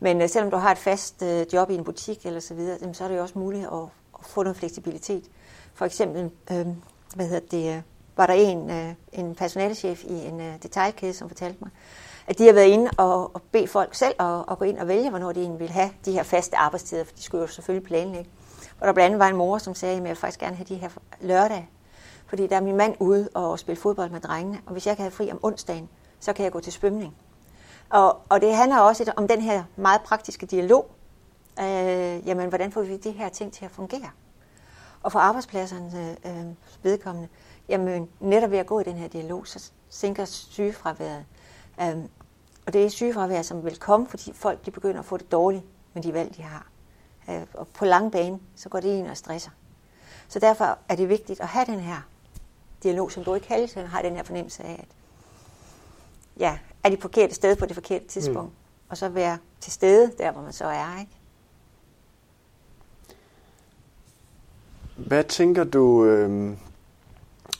Men 0.00 0.22
øh, 0.22 0.28
selvom 0.28 0.50
du 0.50 0.56
har 0.56 0.72
et 0.72 0.78
fast 0.78 1.22
øh, 1.22 1.46
job 1.52 1.70
i 1.70 1.74
en 1.74 1.84
butik 1.84 2.26
eller 2.26 2.40
så 2.40 2.54
videre, 2.54 2.94
så 2.94 3.04
er 3.04 3.08
det 3.08 3.16
jo 3.16 3.22
også 3.22 3.38
muligt 3.38 3.64
at, 3.64 3.82
at 4.18 4.24
få 4.24 4.42
noget 4.42 4.56
fleksibilitet. 4.56 5.24
For 5.74 5.84
eksempel, 5.84 6.30
øh, 6.50 6.66
hvad 7.14 7.26
hedder 7.26 7.46
det, 7.50 7.76
øh, 7.76 7.82
var 8.16 8.26
der 8.26 8.34
en, 8.34 8.70
øh, 8.70 8.94
en 9.12 9.34
personalechef 9.34 10.04
i 10.04 10.26
en 10.26 10.40
øh, 10.40 10.62
detaljkæde, 10.62 11.12
som 11.12 11.28
fortalte 11.28 11.58
mig, 11.60 11.70
at 12.26 12.38
de 12.38 12.46
har 12.46 12.52
været 12.52 12.66
inde 12.66 12.90
og, 12.98 13.34
og 13.34 13.42
bede 13.42 13.68
folk 13.68 13.94
selv 13.94 14.14
at, 14.18 14.44
at 14.50 14.58
gå 14.58 14.64
ind 14.64 14.78
og 14.78 14.88
vælge, 14.88 15.10
hvornår 15.10 15.32
de 15.32 15.40
egentlig 15.40 15.60
vil 15.60 15.70
have 15.70 15.90
de 16.04 16.12
her 16.12 16.22
faste 16.22 16.56
arbejdstider, 16.56 17.04
for 17.04 17.12
de 17.12 17.22
skulle 17.22 17.42
jo 17.42 17.46
selvfølgelig 17.48 17.86
planlægge. 17.86 18.30
Og 18.80 18.86
der 18.86 18.92
blandt 18.92 19.06
andet 19.06 19.18
var 19.18 19.28
en 19.28 19.36
mor, 19.36 19.58
som 19.58 19.74
sagde, 19.74 19.96
at 19.96 20.02
jeg 20.02 20.08
vil 20.08 20.16
faktisk 20.16 20.40
gerne 20.40 20.56
have 20.56 20.66
de 20.68 20.74
her 20.74 20.88
lørdag, 21.20 21.70
fordi 22.26 22.46
der 22.46 22.56
er 22.56 22.60
min 22.60 22.76
mand 22.76 22.94
ude 23.00 23.28
og 23.34 23.58
spille 23.58 23.80
fodbold 23.80 24.10
med 24.10 24.20
drengene, 24.20 24.58
og 24.66 24.72
hvis 24.72 24.86
jeg 24.86 24.96
kan 24.96 25.02
have 25.02 25.10
fri 25.10 25.30
om 25.30 25.38
onsdagen, 25.42 25.88
så 26.20 26.32
kan 26.32 26.44
jeg 26.44 26.52
gå 26.52 26.60
til 26.60 26.72
svømning. 26.72 27.14
Og, 27.90 28.20
og 28.28 28.40
det 28.40 28.56
handler 28.56 28.78
også 28.78 29.12
om 29.16 29.28
den 29.28 29.40
her 29.40 29.64
meget 29.76 30.00
praktiske 30.02 30.46
dialog. 30.46 30.90
Øh, 31.60 32.26
jamen, 32.28 32.48
hvordan 32.48 32.72
får 32.72 32.82
vi 32.82 32.96
de 32.96 33.10
her 33.10 33.28
ting 33.28 33.52
til 33.52 33.64
at 33.64 33.70
fungere? 33.70 34.10
Og 35.02 35.12
for 35.12 35.18
arbejdspladserne 35.18 36.16
øh, 36.24 36.46
vedkommende, 36.82 37.28
jamen 37.68 38.08
netop 38.20 38.50
ved 38.50 38.58
at 38.58 38.66
gå 38.66 38.80
i 38.80 38.84
den 38.84 38.96
her 38.96 39.08
dialog, 39.08 39.46
så 39.46 39.70
sænker 39.88 40.24
sygefraværet. 40.24 41.24
Øh, 41.80 41.96
og 42.66 42.72
det 42.72 42.84
er 42.84 42.88
sygefravær, 42.88 43.42
som 43.42 43.64
vil 43.64 43.78
komme, 43.78 44.06
fordi 44.06 44.32
folk 44.32 44.66
de 44.66 44.70
begynder 44.70 44.98
at 44.98 45.04
få 45.04 45.16
det 45.16 45.32
dårligt 45.32 45.64
med 45.94 46.02
de 46.02 46.12
valg, 46.12 46.36
de 46.36 46.42
har. 46.42 46.66
Øh, 47.30 47.46
og 47.54 47.68
på 47.68 47.84
lang 47.84 48.12
bane, 48.12 48.38
så 48.56 48.68
går 48.68 48.80
det 48.80 48.88
ind 48.88 49.08
og 49.08 49.16
stresser. 49.16 49.50
Så 50.28 50.38
derfor 50.38 50.78
er 50.88 50.96
det 50.96 51.08
vigtigt 51.08 51.40
at 51.40 51.48
have 51.48 51.66
den 51.66 51.80
her 51.80 52.08
dialog, 52.82 53.12
som 53.12 53.24
du 53.24 53.34
ikke 53.34 53.48
hele 53.48 53.68
tiden 53.68 53.86
har 53.86 54.02
den 54.02 54.16
her 54.16 54.22
fornemmelse 54.22 54.62
af, 54.62 54.72
at 54.72 54.88
ja, 56.40 56.58
er 56.86 56.90
de 56.90 56.96
forkerte 57.00 57.34
sted 57.34 57.56
på 57.56 57.66
det 57.66 57.74
forkerte 57.74 58.06
tidspunkt. 58.06 58.50
Mm. 58.50 58.88
Og 58.88 58.96
så 58.96 59.08
være 59.08 59.38
til 59.60 59.72
stede 59.72 60.12
der, 60.18 60.32
hvor 60.32 60.42
man 60.42 60.52
så 60.52 60.64
er. 60.64 61.00
Ikke? 61.00 61.12
Hvad 64.96 65.24
tænker 65.24 65.64
du, 65.64 66.04
øh, 66.04 66.30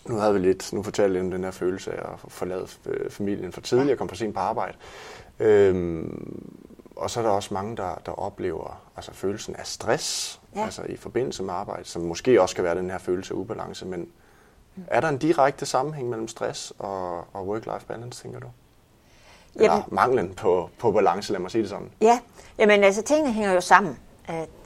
nu 0.08 0.16
havde 0.16 0.34
vi 0.34 0.40
lidt, 0.40 0.72
nu 0.72 0.82
fortalte 0.82 1.20
om 1.20 1.30
den 1.30 1.44
her 1.44 1.50
følelse 1.50 1.92
af 1.92 2.12
at 2.12 2.32
forlade 2.32 2.68
øh, 2.86 3.10
familien 3.10 3.52
for 3.52 3.60
tidligt 3.60 3.92
og 3.92 3.98
komme 3.98 4.08
for 4.08 4.16
sent 4.16 4.34
på 4.34 4.40
arbejde. 4.40 4.76
Øh, 5.40 6.04
og 6.96 7.10
så 7.10 7.20
er 7.20 7.24
der 7.24 7.30
også 7.30 7.54
mange, 7.54 7.76
der, 7.76 8.02
der 8.06 8.12
oplever 8.12 8.82
altså, 8.96 9.12
følelsen 9.12 9.56
af 9.56 9.66
stress 9.66 10.40
ja. 10.56 10.64
altså, 10.64 10.82
i 10.82 10.96
forbindelse 10.96 11.42
med 11.42 11.54
arbejde, 11.54 11.84
som 11.84 12.02
måske 12.02 12.42
også 12.42 12.54
kan 12.54 12.64
være 12.64 12.74
den 12.74 12.90
her 12.90 12.98
følelse 12.98 13.34
af 13.34 13.38
ubalance. 13.38 13.86
Men 13.86 14.00
mm. 14.76 14.84
er 14.86 15.00
der 15.00 15.08
en 15.08 15.18
direkte 15.18 15.66
sammenhæng 15.66 16.08
mellem 16.08 16.28
stress 16.28 16.72
og, 16.78 17.18
og 17.18 17.48
work-life 17.48 17.86
balance, 17.86 18.22
tænker 18.22 18.40
du? 18.40 18.46
Eller 19.56 19.72
jamen, 19.72 19.84
manglen 19.90 20.34
på, 20.34 20.70
på 20.78 20.92
balance, 20.92 21.32
lad 21.32 21.40
mig 21.40 21.50
sige 21.50 21.62
det 21.62 21.70
sådan. 21.70 21.90
Ja, 22.00 22.20
jamen 22.58 22.84
altså 22.84 23.02
tingene 23.02 23.32
hænger 23.32 23.52
jo 23.52 23.60
sammen. 23.60 23.98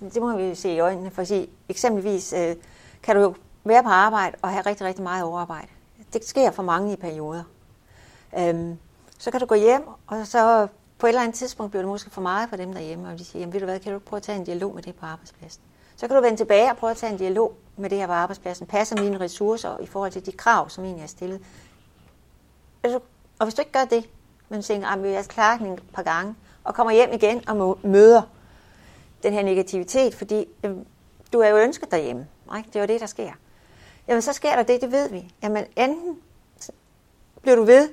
Det 0.00 0.22
må 0.22 0.36
vi 0.36 0.54
se 0.54 0.70
i 0.70 0.80
øjnene, 0.80 1.10
for 1.10 1.22
at 1.22 1.28
sige, 1.28 1.48
eksempelvis 1.68 2.32
øh, 2.32 2.56
kan 3.02 3.16
du 3.16 3.22
jo 3.22 3.34
være 3.64 3.82
på 3.82 3.88
arbejde 3.88 4.36
og 4.42 4.48
have 4.48 4.62
rigtig, 4.66 4.86
rigtig 4.86 5.02
meget 5.02 5.24
overarbejde. 5.24 5.68
Det 6.12 6.24
sker 6.24 6.50
for 6.50 6.62
mange 6.62 6.92
i 6.92 6.96
perioder. 6.96 7.42
Øhm, 8.38 8.78
så 9.18 9.30
kan 9.30 9.40
du 9.40 9.46
gå 9.46 9.54
hjem, 9.54 9.82
og 10.06 10.26
så 10.26 10.66
på 10.98 11.06
et 11.06 11.08
eller 11.08 11.22
andet 11.22 11.34
tidspunkt 11.34 11.70
bliver 11.70 11.82
det 11.82 11.88
måske 11.88 12.10
for 12.10 12.20
meget 12.20 12.48
for 12.48 12.56
dem 12.56 12.72
derhjemme, 12.72 13.08
og 13.08 13.18
de 13.18 13.24
siger, 13.24 13.40
jamen 13.40 13.52
ved 13.52 13.60
du 13.60 13.66
hvad, 13.66 13.80
kan 13.80 13.92
du 13.92 13.98
prøve 13.98 14.18
at 14.18 14.22
tage 14.22 14.38
en 14.38 14.44
dialog 14.44 14.74
med 14.74 14.82
det 14.82 14.94
på 14.94 15.06
arbejdspladsen? 15.06 15.62
Så 15.96 16.06
kan 16.06 16.16
du 16.16 16.22
vende 16.22 16.36
tilbage 16.36 16.70
og 16.70 16.76
prøve 16.76 16.90
at 16.90 16.96
tage 16.96 17.12
en 17.12 17.18
dialog 17.18 17.54
med 17.76 17.90
det 17.90 17.98
her 17.98 18.06
på 18.06 18.12
arbejdspladsen. 18.12 18.66
Passer 18.66 19.02
mine 19.02 19.20
ressourcer 19.20 19.78
i 19.78 19.86
forhold 19.86 20.12
til 20.12 20.26
de 20.26 20.32
krav, 20.32 20.70
som 20.70 20.84
egentlig 20.84 21.02
er 21.02 21.08
stillet? 21.08 21.40
Altså, 22.82 23.00
og 23.38 23.46
hvis 23.46 23.54
du 23.54 23.60
ikke 23.60 23.72
gør 23.72 23.84
det, 23.84 24.08
Ah, 24.50 24.54
men 24.54 24.62
tænker, 24.62 24.88
at 24.88 25.02
vi 25.02 25.12
har 25.12 25.22
klaret 25.22 25.60
den 25.60 25.72
et 25.72 25.82
par 25.92 26.02
gange, 26.02 26.34
og 26.64 26.74
kommer 26.74 26.92
hjem 26.92 27.12
igen 27.12 27.48
og 27.48 27.78
møder 27.82 28.22
den 29.22 29.32
her 29.32 29.42
negativitet, 29.42 30.14
fordi 30.14 30.46
du 31.32 31.40
er 31.40 31.48
jo 31.48 31.56
ønsket 31.56 31.90
derhjemme. 31.90 32.26
Ikke? 32.56 32.66
Det 32.68 32.76
er 32.76 32.80
jo 32.80 32.86
det, 32.86 33.00
der 33.00 33.06
sker. 33.06 33.32
Jamen, 34.08 34.22
så 34.22 34.32
sker 34.32 34.56
der 34.56 34.62
det, 34.62 34.80
det 34.80 34.92
ved 34.92 35.10
vi. 35.10 35.34
Jamen, 35.42 35.64
enten 35.76 36.18
bliver 37.42 37.56
du 37.56 37.64
ved, 37.64 37.88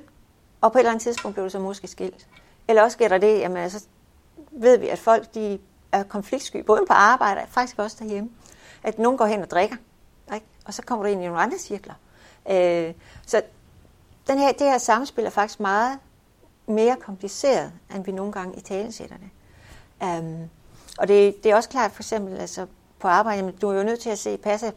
og 0.60 0.72
på 0.72 0.78
et 0.78 0.80
eller 0.80 0.90
andet 0.90 1.02
tidspunkt 1.02 1.34
bliver 1.34 1.46
du 1.46 1.50
så 1.50 1.58
måske 1.58 1.88
skilt. 1.88 2.26
Eller 2.68 2.82
også 2.82 2.94
sker 2.94 3.08
der 3.08 3.18
det, 3.18 3.38
jamen, 3.38 3.70
så 3.70 3.84
ved 4.50 4.78
vi, 4.78 4.88
at 4.88 4.98
folk 4.98 5.34
de 5.34 5.58
er 5.92 6.02
konfliktsky, 6.02 6.64
både 6.64 6.84
på 6.86 6.92
arbejde 6.92 7.40
og 7.40 7.48
faktisk 7.48 7.78
også 7.78 7.96
derhjemme. 8.00 8.30
At 8.82 8.98
nogen 8.98 9.18
går 9.18 9.26
hen 9.26 9.42
og 9.42 9.50
drikker, 9.50 9.76
ikke? 10.34 10.46
og 10.64 10.74
så 10.74 10.82
kommer 10.82 11.04
du 11.04 11.10
ind 11.10 11.22
i 11.22 11.26
nogle 11.26 11.40
andre 11.40 11.58
cirkler. 11.58 11.94
Øh, 12.50 12.94
så 13.26 13.42
den 14.26 14.38
her, 14.38 14.52
det 14.52 14.66
her 14.66 14.78
samspil 14.78 15.24
er 15.24 15.30
faktisk 15.30 15.60
meget 15.60 15.98
mere 16.68 16.96
kompliceret, 16.96 17.72
end 17.94 18.04
vi 18.04 18.12
nogle 18.12 18.32
gange 18.32 18.58
i 18.58 18.60
tale 18.60 18.92
sætter 18.92 19.16
det. 19.16 19.30
Um, 20.00 20.08
øhm, 20.08 20.48
og 20.98 21.08
det, 21.08 21.44
det 21.44 21.52
er 21.52 21.56
også 21.56 21.68
klart, 21.68 21.92
for 21.92 22.02
eksempel 22.02 22.36
altså 22.36 22.66
på 22.98 23.08
arbejde, 23.08 23.38
jamen, 23.38 23.56
du 23.56 23.68
er 23.68 23.74
jo 23.74 23.82
nødt 23.82 24.00
til 24.00 24.10
at 24.10 24.18
se 24.18 24.36
passe 24.36 24.72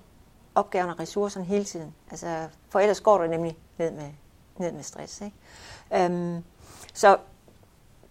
opgaven 0.55 0.89
og 0.89 0.99
ressourcerne 0.99 1.45
hele 1.45 1.63
tiden. 1.63 1.95
Altså, 2.11 2.47
for 2.69 2.79
ellers 2.79 3.01
går 3.01 3.17
du 3.17 3.27
nemlig 3.27 3.57
ned 3.77 3.91
med, 3.91 4.09
ned 4.57 4.71
med 4.71 4.83
stress. 4.83 5.21
Ikke? 5.21 6.05
Um, 6.05 6.43
så 6.93 7.17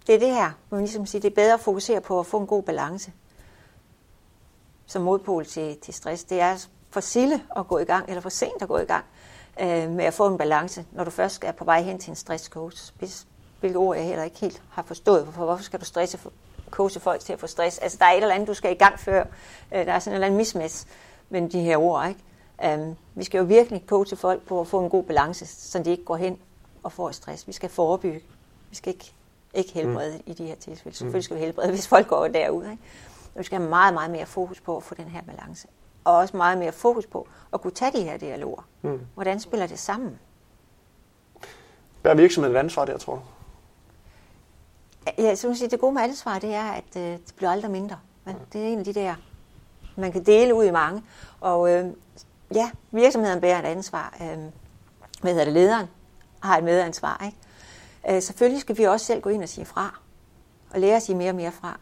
det 0.06 0.14
er 0.14 0.18
det 0.18 0.34
her, 0.34 0.50
man 0.70 0.80
ligesom 0.80 1.06
siger, 1.06 1.22
det 1.22 1.30
er 1.30 1.34
bedre 1.34 1.54
at 1.54 1.60
fokusere 1.60 2.00
på 2.00 2.20
at 2.20 2.26
få 2.26 2.38
en 2.38 2.46
god 2.46 2.62
balance 2.62 3.12
som 4.86 5.02
modpol 5.02 5.44
til, 5.44 5.76
til 5.76 5.94
stress. 5.94 6.24
Det 6.24 6.40
er 6.40 6.66
for 6.90 7.00
sille 7.00 7.42
at 7.56 7.68
gå 7.68 7.78
i 7.78 7.84
gang, 7.84 8.08
eller 8.08 8.20
for 8.20 8.28
sent 8.28 8.62
at 8.62 8.68
gå 8.68 8.78
i 8.78 8.84
gang 8.84 9.04
øh, 9.60 9.90
med 9.90 10.04
at 10.04 10.14
få 10.14 10.26
en 10.26 10.38
balance, 10.38 10.86
når 10.92 11.04
du 11.04 11.10
først 11.10 11.44
er 11.44 11.52
på 11.52 11.64
vej 11.64 11.82
hen 11.82 11.98
til 11.98 12.10
en 12.10 12.16
stresscoach. 12.16 12.92
Hvis 12.98 13.26
hvilket 13.60 13.76
ord 13.76 13.96
jeg 13.96 14.06
heller 14.06 14.24
ikke 14.24 14.38
helt 14.40 14.62
har 14.70 14.82
forstået. 14.82 15.22
Hvorfor, 15.22 15.44
hvorfor 15.44 15.64
skal 15.64 15.80
du 15.80 15.84
stresse, 15.84 16.18
coache 16.70 17.00
folk 17.00 17.20
til 17.20 17.32
at 17.32 17.40
få 17.40 17.46
stress? 17.46 17.78
Altså, 17.78 17.98
der 18.00 18.04
er 18.04 18.10
et 18.10 18.22
eller 18.22 18.34
andet, 18.34 18.48
du 18.48 18.54
skal 18.54 18.72
i 18.72 18.74
gang 18.74 18.98
før. 18.98 19.24
Øh, 19.74 19.86
der 19.86 19.92
er 19.92 19.98
sådan 19.98 20.12
en 20.12 20.14
eller 20.14 20.26
anden 20.26 20.38
mismatch 20.38 20.86
mellem 21.28 21.50
de 21.50 21.60
her 21.60 21.76
ord, 21.76 22.08
ikke? 22.08 22.20
Um, 22.74 22.96
vi 23.14 23.24
skal 23.24 23.38
jo 23.38 23.44
virkelig 23.44 23.84
coache 23.86 24.16
folk 24.16 24.46
på 24.46 24.60
at 24.60 24.66
få 24.66 24.80
en 24.80 24.90
god 24.90 25.04
balance, 25.04 25.46
så 25.46 25.82
de 25.82 25.90
ikke 25.90 26.04
går 26.04 26.16
hen 26.16 26.38
og 26.82 26.92
får 26.92 27.10
stress. 27.10 27.46
Vi 27.46 27.52
skal 27.52 27.68
forebygge. 27.68 28.22
Vi 28.70 28.76
skal 28.76 28.92
ikke, 28.92 29.12
ikke 29.54 29.72
helbrede 29.72 30.16
mm. 30.16 30.22
i 30.26 30.34
de 30.34 30.46
her 30.46 30.54
tilfælde. 30.54 30.96
Selvfølgelig 30.96 31.24
skal 31.24 31.36
vi 31.36 31.40
helbrede, 31.40 31.70
hvis 31.76 31.88
folk 31.88 32.08
går 32.08 32.28
derud. 32.28 32.64
Ikke? 32.64 32.78
Vi 33.34 33.44
skal 33.44 33.58
have 33.58 33.68
meget, 33.68 33.94
meget 33.94 34.10
mere 34.10 34.26
fokus 34.26 34.60
på 34.60 34.76
at 34.76 34.82
få 34.82 34.94
den 34.94 35.04
her 35.04 35.22
balance. 35.22 35.68
Og 36.04 36.16
også 36.16 36.36
meget 36.36 36.58
mere 36.58 36.72
fokus 36.72 37.06
på 37.06 37.28
at 37.52 37.60
kunne 37.60 37.70
tage 37.70 37.92
de 37.92 38.02
her 38.02 38.16
dialoger. 38.16 38.68
Mm. 38.82 39.00
Hvordan 39.14 39.40
spiller 39.40 39.66
det 39.66 39.78
sammen? 39.78 40.18
Hvad 42.02 42.12
er 42.12 42.16
virksomheden 42.16 42.56
ansvar 42.56 42.84
der, 42.84 42.98
tror 42.98 43.14
du? 43.14 43.20
Ja, 45.18 45.34
så 45.34 45.54
sige, 45.54 45.70
det 45.70 45.80
gode 45.80 45.92
med 45.92 46.02
ansvar, 46.02 46.38
det 46.38 46.54
er, 46.54 46.70
at 46.70 46.96
øh, 46.96 47.02
det 47.02 47.34
bliver 47.36 47.50
aldrig 47.50 47.70
mindre. 47.70 47.98
Men 48.24 48.36
det 48.52 48.60
er 48.60 48.66
en 48.66 48.78
af 48.78 48.84
de 48.84 48.94
der, 48.94 49.14
man 49.96 50.12
kan 50.12 50.26
dele 50.26 50.54
ud 50.54 50.64
i 50.64 50.70
mange. 50.70 51.02
Og 51.40 51.70
øh, 51.70 51.86
ja, 52.54 52.70
virksomheden 52.90 53.40
bærer 53.40 53.58
et 53.58 53.64
ansvar. 53.64 54.16
Øh, 54.22 54.38
hvad 55.20 55.32
hedder 55.32 55.44
det, 55.44 55.54
lederen 55.54 55.86
har 56.40 56.58
et 56.58 56.64
medansvar. 56.64 57.24
Ikke? 57.24 58.16
Øh, 58.16 58.22
selvfølgelig 58.22 58.60
skal 58.60 58.78
vi 58.78 58.84
også 58.84 59.06
selv 59.06 59.20
gå 59.20 59.30
ind 59.30 59.42
og 59.42 59.48
sige 59.48 59.64
fra. 59.64 60.00
Og 60.70 60.80
lære 60.80 60.96
at 60.96 61.02
sige 61.02 61.16
mere 61.16 61.30
og 61.30 61.36
mere 61.36 61.52
fra. 61.52 61.78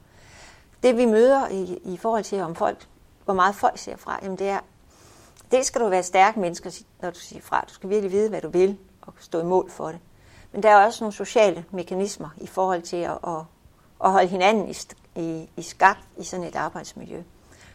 Det 0.82 0.96
vi 0.96 1.04
møder 1.04 1.48
i, 1.48 1.78
i 1.84 1.96
forhold 1.96 2.24
til, 2.24 2.40
om 2.40 2.54
folk, 2.54 2.88
hvor 3.24 3.34
meget 3.34 3.54
folk 3.54 3.78
siger 3.78 3.96
fra, 3.96 4.18
jamen 4.22 4.38
det 4.38 4.48
er, 4.48 4.60
det 5.50 5.66
skal 5.66 5.80
du 5.80 5.88
være 5.88 6.02
stærk 6.02 6.36
menneske, 6.36 6.72
når 7.02 7.10
du 7.10 7.18
siger 7.18 7.42
fra. 7.42 7.64
Du 7.68 7.74
skal 7.74 7.90
virkelig 7.90 8.12
vide, 8.12 8.28
hvad 8.28 8.40
du 8.40 8.48
vil, 8.48 8.78
og 9.02 9.14
stå 9.20 9.40
i 9.40 9.44
mål 9.44 9.70
for 9.70 9.88
det. 9.88 9.98
Men 10.52 10.62
der 10.62 10.70
er 10.70 10.86
også 10.86 11.04
nogle 11.04 11.12
sociale 11.12 11.64
mekanismer 11.70 12.28
i 12.36 12.46
forhold 12.46 12.82
til 12.82 12.96
at, 12.96 13.18
at, 13.26 13.42
at 14.04 14.12
holde 14.12 14.28
hinanden 14.28 14.68
i, 14.68 14.76
i, 15.16 15.50
i 15.56 15.62
skak 15.62 15.96
i 16.16 16.24
sådan 16.24 16.46
et 16.46 16.56
arbejdsmiljø. 16.56 17.22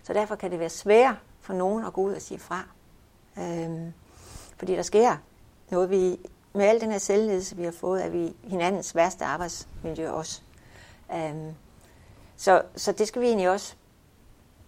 Så 0.04 0.14
derfor 0.14 0.36
kan 0.36 0.52
det 0.52 0.60
være 0.60 0.70
svært 0.70 1.16
for 1.42 1.54
nogen 1.54 1.86
at 1.86 1.94
gå 1.94 2.02
ud 2.02 2.14
og 2.14 2.22
sige 2.22 2.40
fra. 2.40 2.64
Øhm, 3.40 3.94
fordi 4.58 4.76
der 4.76 4.82
sker 4.82 5.18
noget, 5.70 5.90
vi 5.90 6.18
med 6.54 6.66
al 6.66 6.82
den 6.82 6.92
her 6.92 6.98
selvledelse, 6.98 7.56
vi 7.56 7.64
har 7.64 7.72
fået, 7.72 8.06
er 8.06 8.10
vi 8.10 8.36
hinandens 8.44 8.96
værste 8.96 9.26
arbejdsmiljø 9.26 10.10
også. 10.10 10.42
Øhm, 11.14 11.54
så, 12.38 12.62
så 12.76 12.92
det 12.92 13.08
skal 13.08 13.22
vi 13.22 13.28
egentlig 13.28 13.50
også 13.50 13.76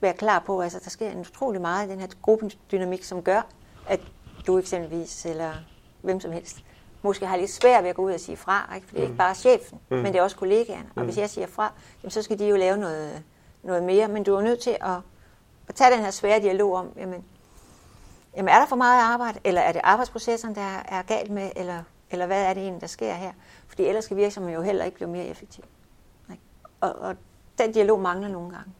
være 0.01 0.13
klar 0.13 0.39
på. 0.39 0.61
Altså, 0.61 0.79
der 0.83 0.89
sker 0.89 1.11
en 1.11 1.19
utrolig 1.19 1.61
meget 1.61 1.87
i 1.87 1.91
den 1.91 1.99
her 1.99 2.07
gruppedynamik, 2.21 3.03
som 3.03 3.23
gør, 3.23 3.41
at 3.87 3.99
du 4.47 4.57
eksempelvis, 4.57 5.25
eller 5.25 5.53
hvem 6.01 6.19
som 6.19 6.31
helst, 6.31 6.64
måske 7.05 7.25
har 7.25 7.37
lidt 7.37 7.51
svært 7.51 7.83
ved 7.83 7.89
at 7.89 7.95
gå 7.95 8.01
ud 8.01 8.11
og 8.11 8.19
sige 8.19 8.37
fra, 8.37 8.71
ikke? 8.75 8.87
for 8.87 8.93
det 8.93 8.99
er 8.99 9.03
ikke 9.03 9.11
mm. 9.11 9.17
bare 9.17 9.35
chefen, 9.35 9.79
mm. 9.89 9.97
men 9.97 10.05
det 10.05 10.15
er 10.15 10.21
også 10.21 10.37
kollegaerne. 10.37 10.89
Og 10.95 11.01
mm. 11.01 11.05
hvis 11.05 11.17
jeg 11.17 11.29
siger 11.29 11.47
fra, 11.47 11.73
jamen, 12.03 12.11
så 12.11 12.21
skal 12.21 12.39
de 12.39 12.47
jo 12.47 12.55
lave 12.55 12.77
noget, 12.77 13.23
noget 13.63 13.83
mere, 13.83 14.07
men 14.07 14.23
du 14.23 14.35
er 14.35 14.41
nødt 14.41 14.59
til 14.59 14.77
at, 14.81 14.97
at 15.67 15.75
tage 15.75 15.91
den 15.91 15.99
her 15.99 16.11
svære 16.11 16.39
dialog 16.39 16.75
om, 16.75 16.91
jamen, 16.97 17.23
jamen 18.35 18.49
er 18.49 18.59
der 18.59 18.65
for 18.65 18.75
meget 18.75 19.01
arbejde, 19.01 19.39
eller 19.43 19.61
er 19.61 19.71
det 19.71 19.81
arbejdsprocessen, 19.83 20.55
der 20.55 20.83
er 20.87 21.01
galt 21.01 21.31
med, 21.31 21.51
eller, 21.55 21.83
eller 22.11 22.25
hvad 22.25 22.43
er 22.43 22.53
det 22.53 22.63
egentlig, 22.63 22.81
der 22.81 22.87
sker 22.87 23.13
her? 23.13 23.31
Fordi 23.67 23.85
ellers 23.85 24.05
skal 24.05 24.17
virksomheden 24.17 24.55
jo 24.55 24.61
heller 24.61 24.85
ikke 24.85 24.95
blive 24.95 25.09
mere 25.09 25.25
effektiv. 25.25 25.63
Ikke? 26.31 26.43
Og, 26.81 26.95
og 26.95 27.15
den 27.57 27.71
dialog 27.71 27.99
mangler 27.99 28.27
nogle 28.27 28.51
gange. 28.51 28.71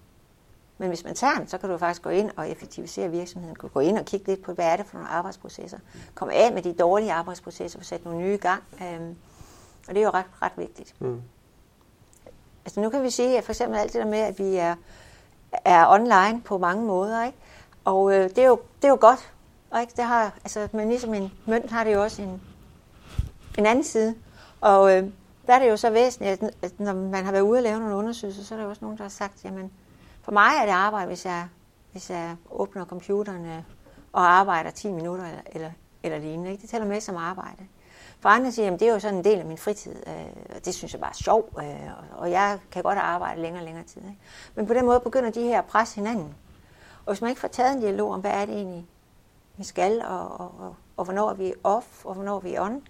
Men 0.77 0.87
hvis 0.87 1.03
man 1.03 1.15
tager 1.15 1.33
den, 1.33 1.47
så 1.47 1.57
kan 1.57 1.69
du 1.69 1.77
faktisk 1.77 2.01
gå 2.01 2.09
ind 2.09 2.31
og 2.35 2.49
effektivisere 2.49 3.11
virksomheden. 3.11 3.55
Du 3.55 3.61
kan 3.61 3.69
gå 3.69 3.79
ind 3.79 3.97
og 3.97 4.05
kigge 4.05 4.27
lidt 4.27 4.43
på, 4.43 4.53
hvad 4.53 4.65
er 4.65 4.75
det 4.75 4.85
for 4.85 4.97
nogle 4.97 5.09
arbejdsprocesser. 5.09 5.77
Kom 6.15 6.29
af 6.33 6.53
med 6.53 6.61
de 6.61 6.73
dårlige 6.73 7.13
arbejdsprocesser, 7.13 7.79
og 7.79 7.85
sætte 7.85 8.05
nogle 8.05 8.21
nye 8.21 8.33
i 8.33 8.37
gang. 8.37 8.63
Øhm, 8.81 9.15
og 9.87 9.93
det 9.93 9.97
er 9.97 10.05
jo 10.05 10.09
ret, 10.09 10.25
ret 10.41 10.51
vigtigt. 10.55 11.01
Mm. 11.01 11.21
Altså 12.65 12.81
nu 12.81 12.89
kan 12.89 13.03
vi 13.03 13.09
sige, 13.09 13.37
at 13.37 13.43
for 13.43 13.51
eksempel 13.51 13.79
alt 13.79 13.93
det 13.93 13.99
der 13.99 14.09
med, 14.09 14.19
at 14.19 14.39
vi 14.39 14.55
er, 14.55 14.75
er 15.51 15.87
online 15.87 16.41
på 16.41 16.57
mange 16.57 16.85
måder, 16.85 17.25
ikke? 17.25 17.37
og 17.85 18.13
øh, 18.13 18.29
det, 18.29 18.37
er 18.37 18.47
jo, 18.47 18.59
det 18.81 18.87
er 18.87 18.91
jo 18.91 18.97
godt. 19.01 19.31
Og 19.71 19.81
ikke? 19.81 19.93
Det 19.95 20.03
har, 20.03 20.33
altså, 20.43 20.67
men 20.71 20.89
ligesom 20.89 21.13
en 21.13 21.31
mønt 21.45 21.71
har 21.71 21.83
det 21.83 21.93
jo 21.93 22.03
også 22.03 22.21
en, 22.21 22.41
en 23.57 23.65
anden 23.65 23.83
side. 23.83 24.15
Og 24.61 24.97
øh, 24.97 25.03
der 25.47 25.53
er 25.53 25.59
det 25.59 25.69
jo 25.69 25.77
så 25.77 25.89
væsentligt, 25.89 26.43
at, 26.43 26.55
at 26.61 26.79
når 26.79 26.93
man 26.93 27.25
har 27.25 27.31
været 27.31 27.41
ude 27.41 27.59
og 27.59 27.63
lave 27.63 27.79
nogle 27.79 27.95
undersøgelser, 27.95 28.43
så 28.43 28.55
er 28.55 28.59
der 28.59 28.65
også 28.65 28.85
nogen, 28.85 28.97
der 28.97 29.03
har 29.03 29.09
sagt, 29.09 29.45
jamen, 29.45 29.71
for 30.25 30.31
mig 30.31 30.51
er 30.61 30.65
det 30.65 30.71
arbejde, 30.71 31.07
hvis 31.07 31.25
jeg, 31.25 31.47
hvis 31.91 32.09
jeg 32.09 32.35
åbner 32.51 32.85
computeren 32.85 33.65
og 34.13 34.21
arbejder 34.21 34.71
10 34.71 34.91
minutter 34.91 35.25
eller, 35.25 35.41
eller, 35.51 35.71
eller 36.03 36.17
lignende. 36.17 36.51
Ikke? 36.51 36.61
Det 36.61 36.69
tæller 36.69 36.87
med 36.87 37.01
som 37.01 37.15
arbejde. 37.15 37.67
For 38.19 38.29
andre 38.29 38.51
siger, 38.51 38.73
at 38.73 38.79
det 38.79 38.87
er 38.87 38.93
jo 38.93 38.99
sådan 38.99 39.17
en 39.17 39.23
del 39.23 39.39
af 39.39 39.45
min 39.45 39.57
fritid, 39.57 39.95
øh, 40.07 40.55
og 40.55 40.65
det 40.65 40.73
synes 40.73 40.93
jeg 40.93 41.01
bare 41.01 41.09
er 41.09 41.13
sjov, 41.23 41.49
øh, 41.59 41.89
og 42.11 42.31
jeg 42.31 42.59
kan 42.71 42.83
godt 42.83 42.97
arbejde 42.97 43.41
længere 43.41 43.61
og 43.61 43.65
længere 43.65 43.85
tid. 43.85 44.01
Ikke? 44.01 44.17
Men 44.55 44.67
på 44.67 44.73
den 44.73 44.85
måde 44.85 44.99
begynder 44.99 45.29
de 45.29 45.41
her 45.41 45.59
at 45.59 45.65
presse 45.65 45.95
hinanden. 45.95 46.35
Og 47.05 47.13
hvis 47.13 47.21
man 47.21 47.29
ikke 47.29 47.41
får 47.41 47.47
taget 47.47 47.73
en 47.75 47.81
dialog 47.81 48.11
om, 48.11 48.21
hvad 48.21 48.31
er 48.31 48.45
det 48.45 48.55
egentlig, 48.55 48.87
vi 49.57 49.63
skal, 49.63 50.01
og, 50.01 50.39
og, 50.39 50.51
og, 50.59 50.75
og 50.97 51.05
hvornår 51.05 51.29
er 51.29 51.33
vi 51.33 51.53
off, 51.63 52.05
og 52.05 52.13
hvornår 52.13 52.35
er 52.35 52.39
vi 52.39 52.57
on, 52.57 52.83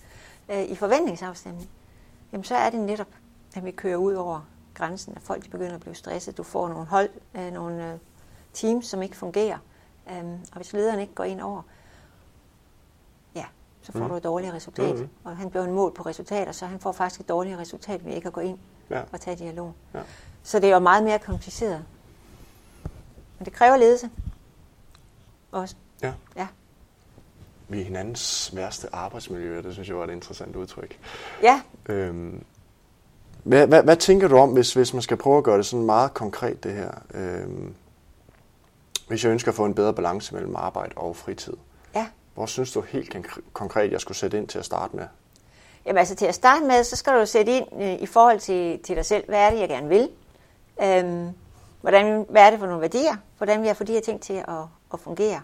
øh, 0.49 0.63
i 0.63 0.75
forventningsafstemning, 0.75 1.69
jamen 2.31 2.43
så 2.43 2.55
er 2.55 2.69
det 2.69 2.79
netop, 2.79 3.09
at 3.55 3.65
vi 3.65 3.71
kører 3.71 3.97
ud 3.97 4.13
over 4.13 4.41
grænsen, 4.75 5.13
at 5.15 5.21
folk 5.21 5.43
de 5.43 5.49
begynder 5.49 5.75
at 5.75 5.81
blive 5.81 5.95
stresset. 5.95 6.37
Du 6.37 6.43
får 6.43 6.69
nogle 6.69 6.85
hold, 6.85 7.09
øh, 7.35 7.51
nogle 7.51 7.91
øh, 7.91 7.99
teams, 8.53 8.85
som 8.85 9.01
ikke 9.01 9.15
fungerer. 9.15 9.57
Um, 10.11 10.39
og 10.51 10.55
hvis 10.55 10.73
lederen 10.73 10.99
ikke 10.99 11.13
går 11.13 11.23
ind 11.23 11.41
over, 11.41 11.61
ja, 13.35 13.45
så 13.81 13.91
får 13.91 13.99
mm. 13.99 14.09
du 14.09 14.15
et 14.15 14.23
dårligere 14.23 14.55
resultat. 14.55 14.95
Mm-hmm. 14.95 15.09
Og 15.23 15.37
han 15.37 15.49
bliver 15.49 15.63
en 15.63 15.71
mål 15.71 15.93
på 15.93 16.03
resultater, 16.03 16.51
så 16.51 16.65
han 16.65 16.79
får 16.79 16.91
faktisk 16.91 17.21
et 17.21 17.29
dårligere 17.29 17.59
resultat 17.59 18.05
ved 18.05 18.13
ikke 18.13 18.27
at 18.27 18.33
gå 18.33 18.41
ind 18.41 18.57
ja. 18.89 19.01
og 19.11 19.21
tage 19.21 19.35
dialog. 19.35 19.73
Ja. 19.93 20.01
Så 20.43 20.59
det 20.59 20.69
er 20.69 20.73
jo 20.73 20.79
meget 20.79 21.03
mere 21.03 21.19
kompliceret. 21.19 21.85
Men 23.39 23.45
det 23.45 23.53
kræver 23.53 23.77
ledelse 23.77 24.09
også. 25.51 25.75
Ja. 26.03 26.13
ja. 26.35 26.47
Vi 27.67 27.79
er 27.79 27.83
hinandens 27.83 28.55
værste 28.55 28.95
arbejdsmiljø, 28.95 29.61
det 29.61 29.73
synes 29.73 29.89
jeg 29.89 29.97
var 29.97 30.03
et 30.03 30.11
interessant 30.11 30.55
udtryk. 30.55 30.99
Ja. 31.41 31.61
Øhm, 31.85 32.45
hvad, 33.45 33.67
hvad, 33.67 33.83
hvad 33.83 33.97
tænker 33.97 34.27
du 34.27 34.37
om, 34.37 34.49
hvis, 34.49 34.73
hvis 34.73 34.93
man 34.93 35.01
skal 35.01 35.17
prøve 35.17 35.37
at 35.37 35.43
gøre 35.43 35.57
det 35.57 35.65
sådan 35.65 35.85
meget 35.85 36.13
konkret, 36.13 36.63
det 36.63 36.73
her? 36.73 36.91
Øhm, 37.13 37.75
hvis 39.07 39.23
jeg 39.23 39.31
ønsker 39.31 39.51
at 39.51 39.55
få 39.55 39.65
en 39.65 39.73
bedre 39.73 39.93
balance 39.93 40.33
mellem 40.33 40.55
arbejde 40.55 40.93
og 40.95 41.15
fritid. 41.15 41.53
Ja. 41.95 42.07
Hvor 42.33 42.45
synes 42.45 42.71
du 42.71 42.81
helt 42.81 43.15
konkret, 43.53 43.91
jeg 43.91 44.01
skulle 44.01 44.17
sætte 44.17 44.37
ind 44.37 44.47
til 44.47 44.59
at 44.59 44.65
starte 44.65 44.95
med? 44.95 45.05
Jamen 45.85 45.97
altså 45.97 46.15
til 46.15 46.25
at 46.25 46.35
starte 46.35 46.65
med, 46.65 46.83
så 46.83 46.95
skal 46.95 47.19
du 47.19 47.25
sætte 47.25 47.51
ind 47.51 47.67
øh, 47.81 47.93
i 47.93 48.05
forhold 48.05 48.39
til, 48.39 48.79
til 48.83 48.95
dig 48.95 49.05
selv. 49.05 49.25
Hvad 49.27 49.39
er 49.39 49.49
det, 49.49 49.59
jeg 49.59 49.69
gerne 49.69 49.89
vil? 49.89 50.09
Øhm, 50.83 51.29
hvordan, 51.81 52.25
hvad 52.29 52.41
er 52.41 52.49
det 52.49 52.59
for 52.59 52.65
nogle 52.65 52.81
værdier? 52.81 53.15
Hvordan 53.37 53.59
vil 53.59 53.67
jeg 53.67 53.77
få 53.77 53.83
de 53.83 53.93
her 53.93 54.01
ting 54.01 54.21
til 54.21 54.33
at, 54.33 54.63
at 54.93 54.99
fungere? 54.99 55.41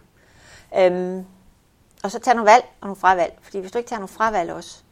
Øhm, 0.78 1.26
og 2.04 2.12
så 2.12 2.20
tage 2.20 2.36
nogle 2.36 2.52
valg 2.52 2.64
og 2.82 2.88
nogle 2.88 3.00
fravalg. 3.00 3.34
Fordi 3.42 3.60
hvis 3.60 3.72
du 3.72 3.78
ikke 3.78 3.90
tager 3.90 4.00
nogle 4.00 4.14
fravalg 4.14 4.52
også, 4.52 4.84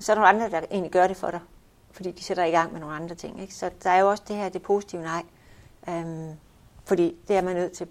så 0.00 0.12
er 0.12 0.16
der 0.16 0.22
nogle 0.22 0.44
andre, 0.44 0.60
der 0.60 0.66
egentlig 0.70 0.92
gør 0.92 1.06
det 1.06 1.16
for 1.16 1.30
dig 1.30 1.40
fordi 1.96 2.10
de 2.10 2.24
sætter 2.24 2.44
i 2.44 2.50
gang 2.50 2.72
med 2.72 2.80
nogle 2.80 2.96
andre 2.96 3.14
ting. 3.14 3.40
Ikke? 3.40 3.54
Så 3.54 3.70
der 3.84 3.90
er 3.90 4.00
jo 4.00 4.10
også 4.10 4.22
det 4.28 4.36
her, 4.36 4.48
det 4.48 4.62
positive 4.62 5.02
nej. 5.02 5.22
Øhm, 5.88 6.32
fordi 6.84 7.16
det 7.28 7.36
er 7.36 7.42
man 7.42 7.56
nødt 7.56 7.72
til, 7.72 7.88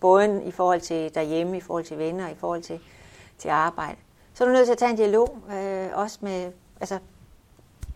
både 0.00 0.42
i 0.44 0.50
forhold 0.50 0.80
til 0.80 1.14
derhjemme, 1.14 1.56
i 1.56 1.60
forhold 1.60 1.84
til 1.84 1.98
venner, 1.98 2.28
i 2.28 2.34
forhold 2.34 2.62
til, 2.62 2.80
til 3.38 3.48
arbejde. 3.48 3.96
Så 4.34 4.44
er 4.44 4.48
du 4.48 4.54
nødt 4.54 4.66
til 4.66 4.72
at 4.72 4.78
tage 4.78 4.90
en 4.90 4.96
dialog, 4.96 5.38
øh, 5.52 5.88
også 5.94 6.18
med, 6.20 6.52
altså, 6.80 6.98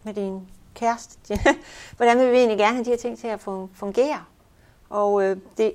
med 0.03 0.15
din 0.15 0.49
kæreste. 0.75 1.39
Hvordan 1.97 2.19
vil 2.19 2.33
vi 2.33 2.37
egentlig 2.37 2.59
gerne 2.59 2.75
have 2.75 2.85
de 2.85 2.91
her 2.91 2.97
ting 2.97 3.19
til 3.19 3.29
at 3.29 3.41
fungere? 3.75 4.25
Og 4.91 5.23
øh, 5.25 5.37
det, 5.57 5.75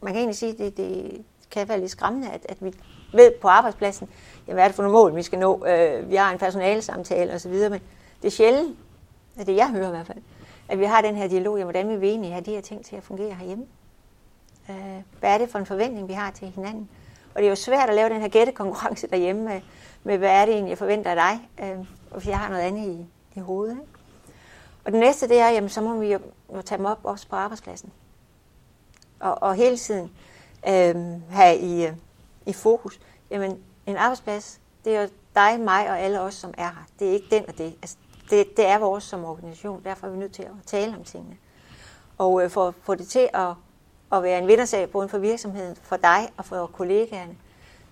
man 0.00 0.12
kan 0.12 0.20
egentlig 0.20 0.38
sige, 0.38 0.52
det, 0.52 0.76
det 0.76 1.24
kan 1.50 1.68
være 1.68 1.80
lidt 1.80 1.90
skræmmende, 1.90 2.30
at, 2.30 2.46
at 2.48 2.64
vi 2.64 2.74
ved 3.12 3.32
på 3.40 3.48
arbejdspladsen, 3.48 4.08
jamen, 4.46 4.56
hvad 4.56 4.64
er 4.64 4.68
det 4.68 4.74
for 4.74 4.82
nogle 4.82 4.98
mål, 4.98 5.16
vi 5.16 5.22
skal 5.22 5.38
nå? 5.38 5.66
Øh, 5.66 6.10
vi 6.10 6.16
har 6.16 6.32
en 6.32 6.38
personalesamtale 6.38 7.34
osv., 7.34 7.70
men 7.70 7.80
det 8.22 8.28
er 8.28 8.32
sjældent, 8.32 8.78
at 9.36 9.46
det 9.46 9.56
jeg 9.56 9.70
hører 9.70 9.88
i 9.88 9.90
hvert 9.90 10.06
fald, 10.06 10.18
at 10.68 10.78
vi 10.78 10.84
har 10.84 11.00
den 11.00 11.16
her 11.16 11.28
dialog 11.28 11.54
om, 11.54 11.62
hvordan 11.62 11.88
vi 11.88 11.96
vil 11.96 12.08
egentlig 12.08 12.32
have 12.32 12.44
de 12.44 12.50
her 12.50 12.60
ting 12.60 12.84
til 12.84 12.96
at 12.96 13.02
fungere 13.02 13.34
herhjemme. 13.34 13.66
Øh, 14.70 15.02
hvad 15.20 15.34
er 15.34 15.38
det 15.38 15.48
for 15.48 15.58
en 15.58 15.66
forventning, 15.66 16.08
vi 16.08 16.12
har 16.12 16.30
til 16.30 16.48
hinanden? 16.48 16.88
Og 17.34 17.38
det 17.38 17.44
er 17.44 17.48
jo 17.50 17.56
svært 17.56 17.88
at 17.88 17.94
lave 17.94 18.08
den 18.08 18.20
her 18.20 18.28
gættekonkurrence 18.28 19.06
derhjemme 19.06 19.42
med, 19.42 19.60
med, 20.04 20.18
hvad 20.18 20.30
er 20.30 20.44
det 20.44 20.54
egentlig, 20.54 20.70
jeg 20.70 20.78
forventer 20.78 21.10
af 21.10 21.16
dig, 21.16 21.66
øh, 21.66 21.86
hvis 22.12 22.28
jeg 22.28 22.38
har 22.38 22.48
noget 22.48 22.62
andet 22.62 22.86
i, 22.86 23.06
i 23.36 23.40
hovedet. 23.40 23.72
Ikke? 23.72 23.92
Og 24.84 24.92
det 24.92 25.00
næste, 25.00 25.28
det 25.28 25.38
er, 25.38 25.48
jamen, 25.48 25.70
så 25.70 25.80
må 25.80 25.96
vi 25.96 26.12
jo, 26.12 26.18
jo 26.54 26.62
tage 26.62 26.78
dem 26.78 26.86
op 26.86 27.00
også 27.04 27.28
på 27.28 27.36
arbejdspladsen. 27.36 27.92
Og, 29.20 29.42
og 29.42 29.54
hele 29.54 29.76
tiden 29.76 30.10
øh, 30.68 30.94
have 31.30 31.58
i, 31.58 31.86
øh, 31.86 31.92
i 32.46 32.52
fokus, 32.52 33.00
jamen, 33.30 33.58
en 33.86 33.96
arbejdsplads, 33.96 34.60
det 34.84 34.96
er 34.96 35.00
jo 35.00 35.08
dig, 35.34 35.60
mig 35.60 35.90
og 35.90 36.00
alle 36.00 36.20
os, 36.20 36.34
som 36.34 36.54
er 36.58 36.68
her. 36.68 36.86
Det 36.98 37.08
er 37.08 37.12
ikke 37.12 37.26
den 37.30 37.44
og 37.48 37.58
det. 37.58 37.74
Altså, 37.82 37.96
det, 38.30 38.56
det 38.56 38.66
er 38.66 38.78
vores 38.78 39.04
som 39.04 39.24
organisation, 39.24 39.84
derfor 39.84 40.06
er 40.06 40.10
vi 40.10 40.18
nødt 40.18 40.32
til 40.32 40.42
at 40.42 40.50
tale 40.66 40.96
om 40.96 41.04
tingene. 41.04 41.36
Og 42.18 42.42
øh, 42.44 42.50
for 42.50 42.68
at 42.68 42.74
få 42.82 42.94
det 42.94 43.08
til 43.08 43.28
at, 43.34 43.48
at 44.12 44.22
være 44.22 44.38
en 44.38 44.46
vindersag, 44.48 44.90
både 44.90 45.08
for 45.08 45.18
virksomheden, 45.18 45.76
for 45.76 45.96
dig 45.96 46.32
og 46.36 46.44
for 46.44 46.66
kollegaerne, 46.66 47.36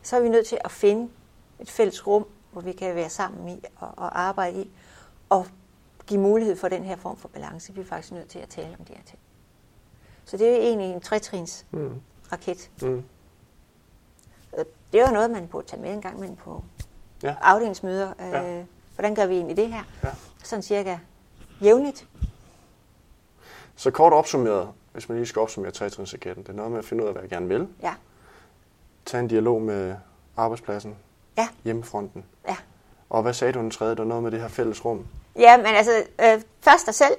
så 0.03 0.17
er 0.17 0.21
vi 0.21 0.29
nødt 0.29 0.47
til 0.47 0.59
at 0.65 0.71
finde 0.71 1.11
et 1.61 1.71
fælles 1.71 2.07
rum, 2.07 2.27
hvor 2.53 2.61
vi 2.61 2.73
kan 2.73 2.95
være 2.95 3.11
sammen 3.11 3.49
i 3.49 3.65
og, 3.77 3.89
og 3.97 4.21
arbejde 4.21 4.61
i. 4.63 4.71
at 5.31 5.51
give 6.07 6.21
mulighed 6.21 6.57
for 6.57 6.69
den 6.69 6.85
her 6.85 6.97
form 6.97 7.17
for 7.17 7.29
balance. 7.29 7.75
Vi 7.75 7.81
er 7.81 7.85
faktisk 7.85 8.13
nødt 8.13 8.29
til 8.29 8.39
at 8.39 8.49
tale 8.49 8.77
om 8.79 8.85
de 8.85 8.93
her 8.93 9.03
ting. 9.03 9.19
Så 10.25 10.37
det 10.37 10.49
er 10.49 10.57
egentlig 10.57 10.91
en 10.93 11.01
trætrins 11.01 11.67
Mm. 11.71 12.01
raket. 12.33 12.71
Mm. 12.83 13.05
Øh, 14.59 14.65
Det 14.93 15.01
er 15.01 15.07
jo 15.07 15.13
noget, 15.13 15.31
man 15.31 15.49
burde 15.49 15.67
tage 15.67 15.83
med 15.83 15.93
en 15.93 16.01
gang 16.01 16.17
imellem 16.17 16.37
på 16.37 16.65
Ja. 17.23 17.35
afdelingsmøder. 17.43 18.13
Øh, 18.21 18.31
Ja. 18.33 18.65
Hvordan 18.95 19.15
gør 19.15 19.27
vi 19.27 19.35
egentlig 19.35 19.57
det 19.57 19.69
her? 19.73 19.83
Ja. 20.05 20.09
Sådan 20.45 20.63
cirka 20.63 20.99
jævnligt. 21.63 22.07
Så 23.77 23.91
kort 23.91 24.13
opsummeret, 24.13 24.69
hvis 24.93 25.09
man 25.09 25.19
lige 25.19 25.27
skal 25.27 25.41
opsummere 25.43 25.73
trætrinsraketten, 25.73 26.43
det 26.45 26.49
er 26.51 26.57
noget 26.57 26.71
med 26.71 26.79
at 26.79 26.85
finde 26.85 27.03
ud 27.03 27.09
af, 27.09 27.15
hvad 27.15 27.23
jeg 27.23 27.31
gerne 27.31 27.49
vil. 27.49 27.69
Ja. 27.83 27.95
Tage 29.07 29.21
en 29.21 29.29
dialog 29.29 29.63
med 29.63 29.95
arbejdspladsen, 30.37 30.97
Ja. 31.39 31.49
hjemmefronten. 31.65 32.25
Ja. 32.49 32.57
Og 33.11 33.23
hvad 33.23 33.33
sagde 33.35 33.53
du 33.53 33.59
den 33.59 33.71
tredje? 33.71 33.91
Det 33.91 33.99
var 33.99 34.05
noget 34.05 34.23
med 34.23 34.31
det 34.31 34.41
her 34.41 34.49
fælles 34.49 34.85
rum. 34.85 35.07
Ja, 35.37 35.57
men 35.57 35.67
altså, 35.67 35.93
øh, 36.21 36.43
først 36.61 36.87
dig 36.87 36.95
selv, 36.95 37.15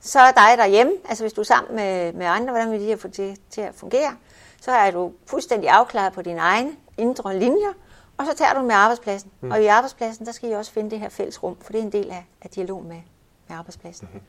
så 0.00 0.20
er 0.20 0.32
dig 0.32 0.58
derhjemme. 0.58 0.92
Altså, 1.08 1.24
hvis 1.24 1.32
du 1.32 1.40
er 1.40 1.44
sammen 1.44 1.76
med, 1.76 2.12
med 2.12 2.26
andre, 2.26 2.50
hvordan 2.52 2.70
vil 2.72 2.80
de 2.80 2.84
her 2.84 2.96
få 2.96 3.08
det 3.08 3.36
til 3.50 3.60
at 3.60 3.74
fungere? 3.74 4.16
Så 4.60 4.72
er 4.72 4.90
du 4.90 5.12
fuldstændig 5.26 5.70
afklaret 5.70 6.12
på 6.12 6.22
dine 6.22 6.40
egne 6.40 6.70
indre 6.98 7.38
linjer, 7.38 7.72
og 8.18 8.26
så 8.26 8.34
tager 8.36 8.54
du 8.54 8.62
med 8.62 8.74
arbejdspladsen. 8.74 9.30
Mm. 9.40 9.50
Og 9.50 9.62
i 9.62 9.66
arbejdspladsen, 9.66 10.26
der 10.26 10.32
skal 10.32 10.50
I 10.50 10.52
også 10.52 10.72
finde 10.72 10.90
det 10.90 11.00
her 11.00 11.08
fælles 11.08 11.42
rum, 11.42 11.56
for 11.60 11.72
det 11.72 11.78
er 11.78 11.82
en 11.82 11.92
del 11.92 12.10
af, 12.10 12.26
af 12.42 12.50
dialog 12.50 12.82
med, 12.82 13.00
med 13.48 13.56
arbejdspladsen. 13.56 14.08
Mm. 14.12 14.20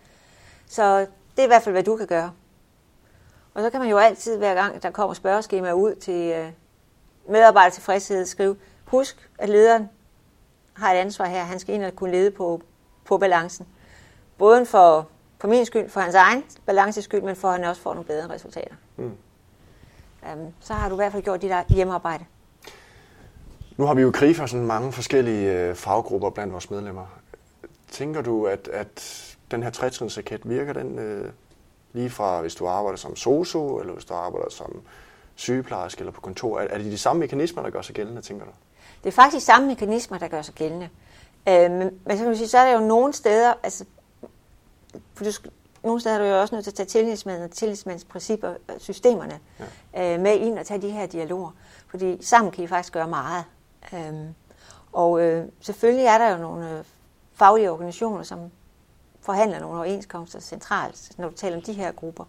Så 0.67 0.99
det 0.99 1.39
er 1.39 1.43
i 1.43 1.47
hvert 1.47 1.63
fald, 1.63 1.73
hvad 1.73 1.84
du 1.84 1.95
kan 1.95 2.08
gøre. 2.08 2.32
Og 3.54 3.63
så 3.63 3.69
kan 3.69 3.80
man 3.80 3.89
jo 3.89 3.97
altid, 3.97 4.38
hver 4.38 4.54
gang 4.54 4.84
der 4.84 4.91
kommer 4.91 5.13
spørgeskemaer 5.13 5.73
ud 5.73 5.95
til 5.95 6.32
øh, 6.32 6.52
medarbejdertilfredshed, 7.30 8.25
skrive, 8.25 8.56
husk, 8.86 9.30
at 9.38 9.49
lederen 9.49 9.89
har 10.73 10.93
et 10.93 10.97
ansvar 10.97 11.25
her. 11.25 11.43
Han 11.43 11.60
skal 11.60 11.75
ind 11.75 11.84
og 11.84 11.95
kunne 11.95 12.12
lede 12.12 12.32
på, 12.32 12.62
på 13.06 13.17
balancen. 13.17 13.67
Både 14.38 14.65
for, 14.65 15.08
for 15.39 15.47
min 15.47 15.65
skyld, 15.65 15.89
for 15.89 15.99
hans 15.99 16.15
egen 16.15 16.43
balances 16.65 17.04
skyld, 17.04 17.21
men 17.21 17.36
for 17.36 17.47
at 17.47 17.54
han 17.54 17.63
også 17.63 17.82
får 17.82 17.93
nogle 17.93 18.08
bedre 18.08 18.30
resultater. 18.30 18.75
Mm. 18.97 19.17
Um, 20.34 20.54
så 20.60 20.73
har 20.73 20.89
du 20.89 20.95
i 20.95 20.97
hvert 20.97 21.12
fald 21.12 21.23
gjort 21.23 21.41
dit 21.41 21.52
hjemmearbejde. 21.69 22.25
Nu 23.79 23.85
har 23.85 23.93
vi 23.93 24.01
jo 24.01 24.11
KRIFA 24.11 24.47
sådan 24.47 24.65
mange 24.65 24.91
forskellige 24.91 25.53
øh, 25.53 25.75
faggrupper 25.75 26.29
blandt 26.29 26.53
vores 26.53 26.69
medlemmer. 26.69 27.05
Tænker 27.91 28.21
du, 28.21 28.47
at, 28.47 28.67
at 28.73 29.25
den 29.51 29.63
her 29.63 29.69
trætrinsraket 29.69 30.49
virker 30.49 30.73
den 30.73 30.99
øh, 30.99 31.31
lige 31.93 32.09
fra, 32.09 32.41
hvis 32.41 32.55
du 32.55 32.67
arbejder 32.67 32.97
som 32.97 33.15
sosu, 33.15 33.79
eller 33.79 33.93
hvis 33.93 34.05
du 34.05 34.13
arbejder 34.13 34.49
som 34.49 34.81
sygeplejerske 35.35 35.99
eller 35.99 36.11
på 36.11 36.21
kontor? 36.21 36.59
Er, 36.59 36.67
er 36.69 36.77
det 36.77 36.91
de 36.91 36.97
samme 36.97 37.19
mekanismer, 37.19 37.63
der 37.63 37.69
gør 37.69 37.81
sig 37.81 37.95
gældende, 37.95 38.21
tænker 38.21 38.45
du? 38.45 38.51
Det 39.03 39.09
er 39.09 39.11
faktisk 39.11 39.45
samme 39.45 39.67
mekanismer, 39.67 40.17
der 40.17 40.27
gør 40.27 40.41
sig 40.41 40.55
gældende. 40.55 40.89
Øh, 41.49 41.71
men, 41.71 41.99
men 42.05 42.17
så 42.17 42.23
kan 42.23 42.35
sige, 42.35 42.47
så 42.47 42.57
er 42.57 42.65
der 42.65 42.81
jo 42.81 42.87
nogle 42.87 43.13
steder, 43.13 43.53
altså, 43.63 43.85
for 45.13 45.23
du, 45.23 45.31
nogle 45.83 45.99
steder 45.99 46.15
er 46.15 46.19
du 46.19 46.25
jo 46.25 46.41
også 46.41 46.55
nødt 46.55 46.63
til 46.63 46.71
at 46.71 46.75
tage 46.75 46.87
tillidsmanden 46.87 47.43
og 47.43 47.51
tillidsmandsprincipper, 47.51 48.49
øh, 48.49 48.79
systemerne, 48.79 49.39
ja. 49.93 50.13
øh, 50.13 50.21
med 50.21 50.35
ind 50.35 50.59
og 50.59 50.65
tage 50.65 50.81
de 50.81 50.91
her 50.91 51.05
dialoger. 51.05 51.51
Fordi 51.87 52.23
sammen 52.25 52.51
kan 52.51 52.63
I 52.63 52.67
faktisk 52.67 52.93
gøre 52.93 53.07
meget. 53.07 53.45
Øhm, 53.93 54.36
og 54.91 55.21
øh, 55.21 55.47
selvfølgelig 55.62 56.06
er 56.06 56.17
der 56.17 56.30
jo 56.30 56.38
nogle 56.38 56.78
øh, 56.78 56.86
faglige 57.34 57.71
organisationer, 57.71 58.23
som 58.23 58.39
forhandler 59.21 59.60
nogle 59.60 59.78
overenskomster 59.78 60.39
centralt, 60.39 61.12
når 61.17 61.30
du 61.30 61.36
taler 61.36 61.58
om 61.58 61.62
de 61.63 61.73
her 61.73 61.91
grupper. 61.91 62.25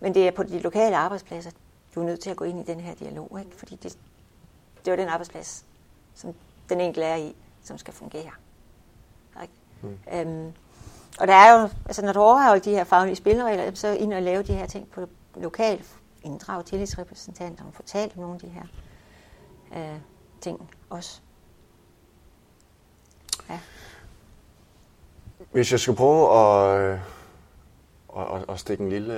Men 0.00 0.14
det 0.14 0.26
er 0.26 0.30
på 0.30 0.42
de 0.42 0.58
lokale 0.58 0.96
arbejdspladser, 0.96 1.50
du 1.94 2.00
er 2.00 2.04
nødt 2.04 2.20
til 2.20 2.30
at 2.30 2.36
gå 2.36 2.44
ind 2.44 2.60
i 2.60 2.72
den 2.72 2.80
her 2.80 2.94
dialog, 2.94 3.38
ikke? 3.40 3.56
fordi 3.56 3.76
det, 3.76 3.98
det 4.78 4.88
er 4.88 4.92
jo 4.92 5.02
den 5.02 5.08
arbejdsplads, 5.08 5.64
som 6.14 6.34
den 6.68 6.80
enkelte 6.80 7.06
er 7.06 7.16
i, 7.16 7.36
som 7.62 7.78
skal 7.78 7.94
fungere. 7.94 8.30
Ikke? 9.42 9.54
Mm. 9.82 9.98
Øhm, 10.12 10.52
og 11.20 11.28
der 11.28 11.34
er 11.34 11.60
jo, 11.60 11.68
altså 11.86 12.04
når 12.04 12.12
du 12.12 12.20
overholder 12.20 12.62
de 12.62 12.70
her 12.70 12.84
faglige 12.84 13.16
spilleregler, 13.16 13.74
så 13.74 13.88
ind 13.88 14.14
og 14.14 14.22
lave 14.22 14.42
de 14.42 14.54
her 14.54 14.66
ting 14.66 14.88
på 14.88 15.06
lokalt, 15.36 15.96
inddrage 16.22 16.62
tillidsrepræsentanter 16.62 17.64
og 17.64 17.74
fortalt 17.74 18.16
om 18.16 18.20
nogle 18.20 18.34
af 18.34 18.40
de 18.40 18.48
her 18.48 18.64
øh, 19.76 19.98
ting 20.42 20.70
også. 20.90 21.20
Ja. 23.50 23.60
Hvis 25.52 25.72
jeg 25.72 25.80
skal 25.80 25.94
prøve 25.94 26.36
at, 26.36 26.80
øh, 26.80 27.00
at, 28.18 28.36
at, 28.36 28.44
at 28.48 28.60
stikke 28.60 28.84
en 28.84 28.90
lille, 28.90 29.14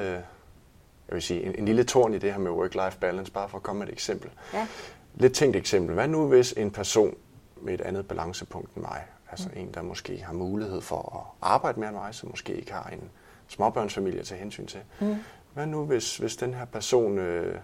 jeg 1.08 1.14
vil 1.14 1.22
sige, 1.22 1.42
en, 1.42 1.54
en 1.58 1.64
lille 1.64 1.84
torn 1.84 2.14
i 2.14 2.18
det 2.18 2.32
her 2.32 2.38
med 2.38 2.50
work-life 2.50 2.98
balance, 2.98 3.32
bare 3.32 3.48
for 3.48 3.58
at 3.58 3.62
komme 3.62 3.78
med 3.78 3.88
et 3.88 3.92
eksempel. 3.92 4.30
Ja. 4.52 4.66
Lidt 5.14 5.34
tænkt 5.34 5.56
eksempel. 5.56 5.94
Hvad 5.94 6.08
nu 6.08 6.28
hvis 6.28 6.52
en 6.52 6.70
person 6.70 7.16
med 7.56 7.74
et 7.74 7.80
andet 7.80 8.08
balancepunkt 8.08 8.74
end 8.74 8.84
mig, 8.84 9.04
altså 9.30 9.48
mm. 9.54 9.60
en, 9.60 9.74
der 9.74 9.82
måske 9.82 10.22
har 10.24 10.32
mulighed 10.32 10.80
for 10.80 11.16
at 11.18 11.48
arbejde 11.50 11.80
mere 11.80 11.88
end 11.88 11.98
mig, 11.98 12.14
som 12.14 12.30
måske 12.30 12.54
ikke 12.54 12.72
har 12.72 12.90
en 12.92 13.10
småbørnsfamilie 13.48 14.20
at 14.20 14.26
tage 14.26 14.38
hensyn 14.38 14.66
til. 14.66 14.80
Mm. 15.00 15.16
Hvad 15.54 15.66
nu 15.66 15.84
hvis, 15.84 16.16
hvis 16.16 16.36
den 16.36 16.54
her 16.54 16.64
person, 16.64 17.18
øh, 17.18 17.58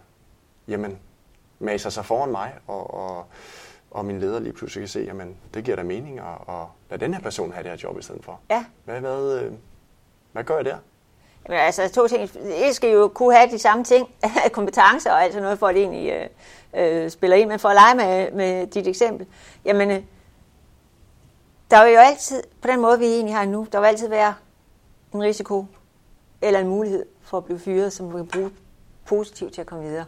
jamen, 0.68 0.98
maser 1.60 1.90
sig 1.90 2.04
foran 2.04 2.30
mig, 2.30 2.54
og, 2.66 2.94
og, 2.94 3.24
og 3.90 4.04
min 4.04 4.20
leder 4.20 4.40
lige 4.40 4.52
pludselig 4.52 4.82
kan 4.82 4.88
se, 4.88 5.00
jamen, 5.00 5.36
det 5.54 5.64
giver 5.64 5.76
da 5.76 5.82
mening 5.82 6.18
at, 6.18 6.54
at 6.54 6.66
lade 6.90 7.04
den 7.04 7.14
her 7.14 7.20
person 7.20 7.52
have 7.52 7.62
det 7.62 7.70
her 7.70 7.78
job 7.82 7.98
i 7.98 8.02
stedet 8.02 8.24
for. 8.24 8.40
Ja. 8.50 8.64
Hvad, 8.84 9.00
hvad, 9.00 9.40
øh, 9.40 9.52
hvad 10.32 10.44
gør 10.44 10.56
jeg 10.56 10.64
der? 10.64 10.76
Jamen, 11.48 11.60
altså 11.60 11.92
to 11.92 12.08
ting. 12.08 12.32
Det 12.32 12.74
skal 12.76 12.90
jo 12.90 13.08
kunne 13.08 13.36
have 13.36 13.50
de 13.50 13.58
samme 13.58 13.84
ting, 13.84 14.08
kompetencer 14.52 15.12
og 15.12 15.22
alt 15.22 15.32
sådan 15.32 15.42
noget, 15.42 15.58
for 15.58 15.68
at 15.68 15.74
det 15.74 15.82
egentlig 15.82 16.12
øh, 16.12 17.04
øh, 17.04 17.10
spiller 17.10 17.36
ind. 17.36 17.48
Men 17.48 17.58
for 17.58 17.68
at 17.68 17.74
lege 17.74 17.94
med, 17.94 18.32
med 18.32 18.66
dit 18.66 18.86
eksempel, 18.86 19.26
jamen, 19.64 19.90
øh, 19.90 20.02
der 21.70 21.84
vil 21.84 21.92
jo 21.92 21.98
altid, 21.98 22.42
på 22.62 22.68
den 22.68 22.80
måde 22.80 22.98
vi 22.98 23.04
egentlig 23.04 23.34
har 23.34 23.44
nu, 23.44 23.66
der 23.72 23.80
vil 23.80 23.86
altid 23.86 24.08
være 24.08 24.34
en 25.14 25.22
risiko 25.22 25.66
eller 26.42 26.60
en 26.60 26.68
mulighed 26.68 27.06
for 27.22 27.36
at 27.36 27.44
blive 27.44 27.58
fyret, 27.58 27.92
som 27.92 28.10
du 28.10 28.16
kan 28.16 28.26
bruge 28.26 28.50
positivt 29.06 29.54
til 29.54 29.60
at 29.60 29.66
komme 29.66 29.84
videre. 29.84 30.04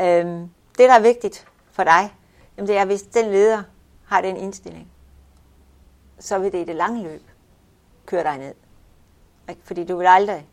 Øhm, 0.00 0.48
det, 0.78 0.88
der 0.88 0.94
er 0.94 1.00
vigtigt 1.00 1.46
for 1.72 1.84
dig, 1.84 2.14
jamen, 2.56 2.68
det 2.68 2.76
er, 2.76 2.84
hvis 2.84 3.02
den 3.02 3.30
leder 3.30 3.62
har 4.06 4.20
den 4.20 4.36
indstilling, 4.36 4.88
så 6.18 6.38
vil 6.38 6.52
det 6.52 6.58
i 6.58 6.64
det 6.64 6.76
lange 6.76 7.02
løb 7.02 7.22
køre 8.06 8.22
dig 8.22 8.38
ned. 8.38 8.54
Ikke? 9.48 9.60
Fordi 9.64 9.84
du 9.84 9.96
vil 9.96 10.06
aldrig 10.06 10.46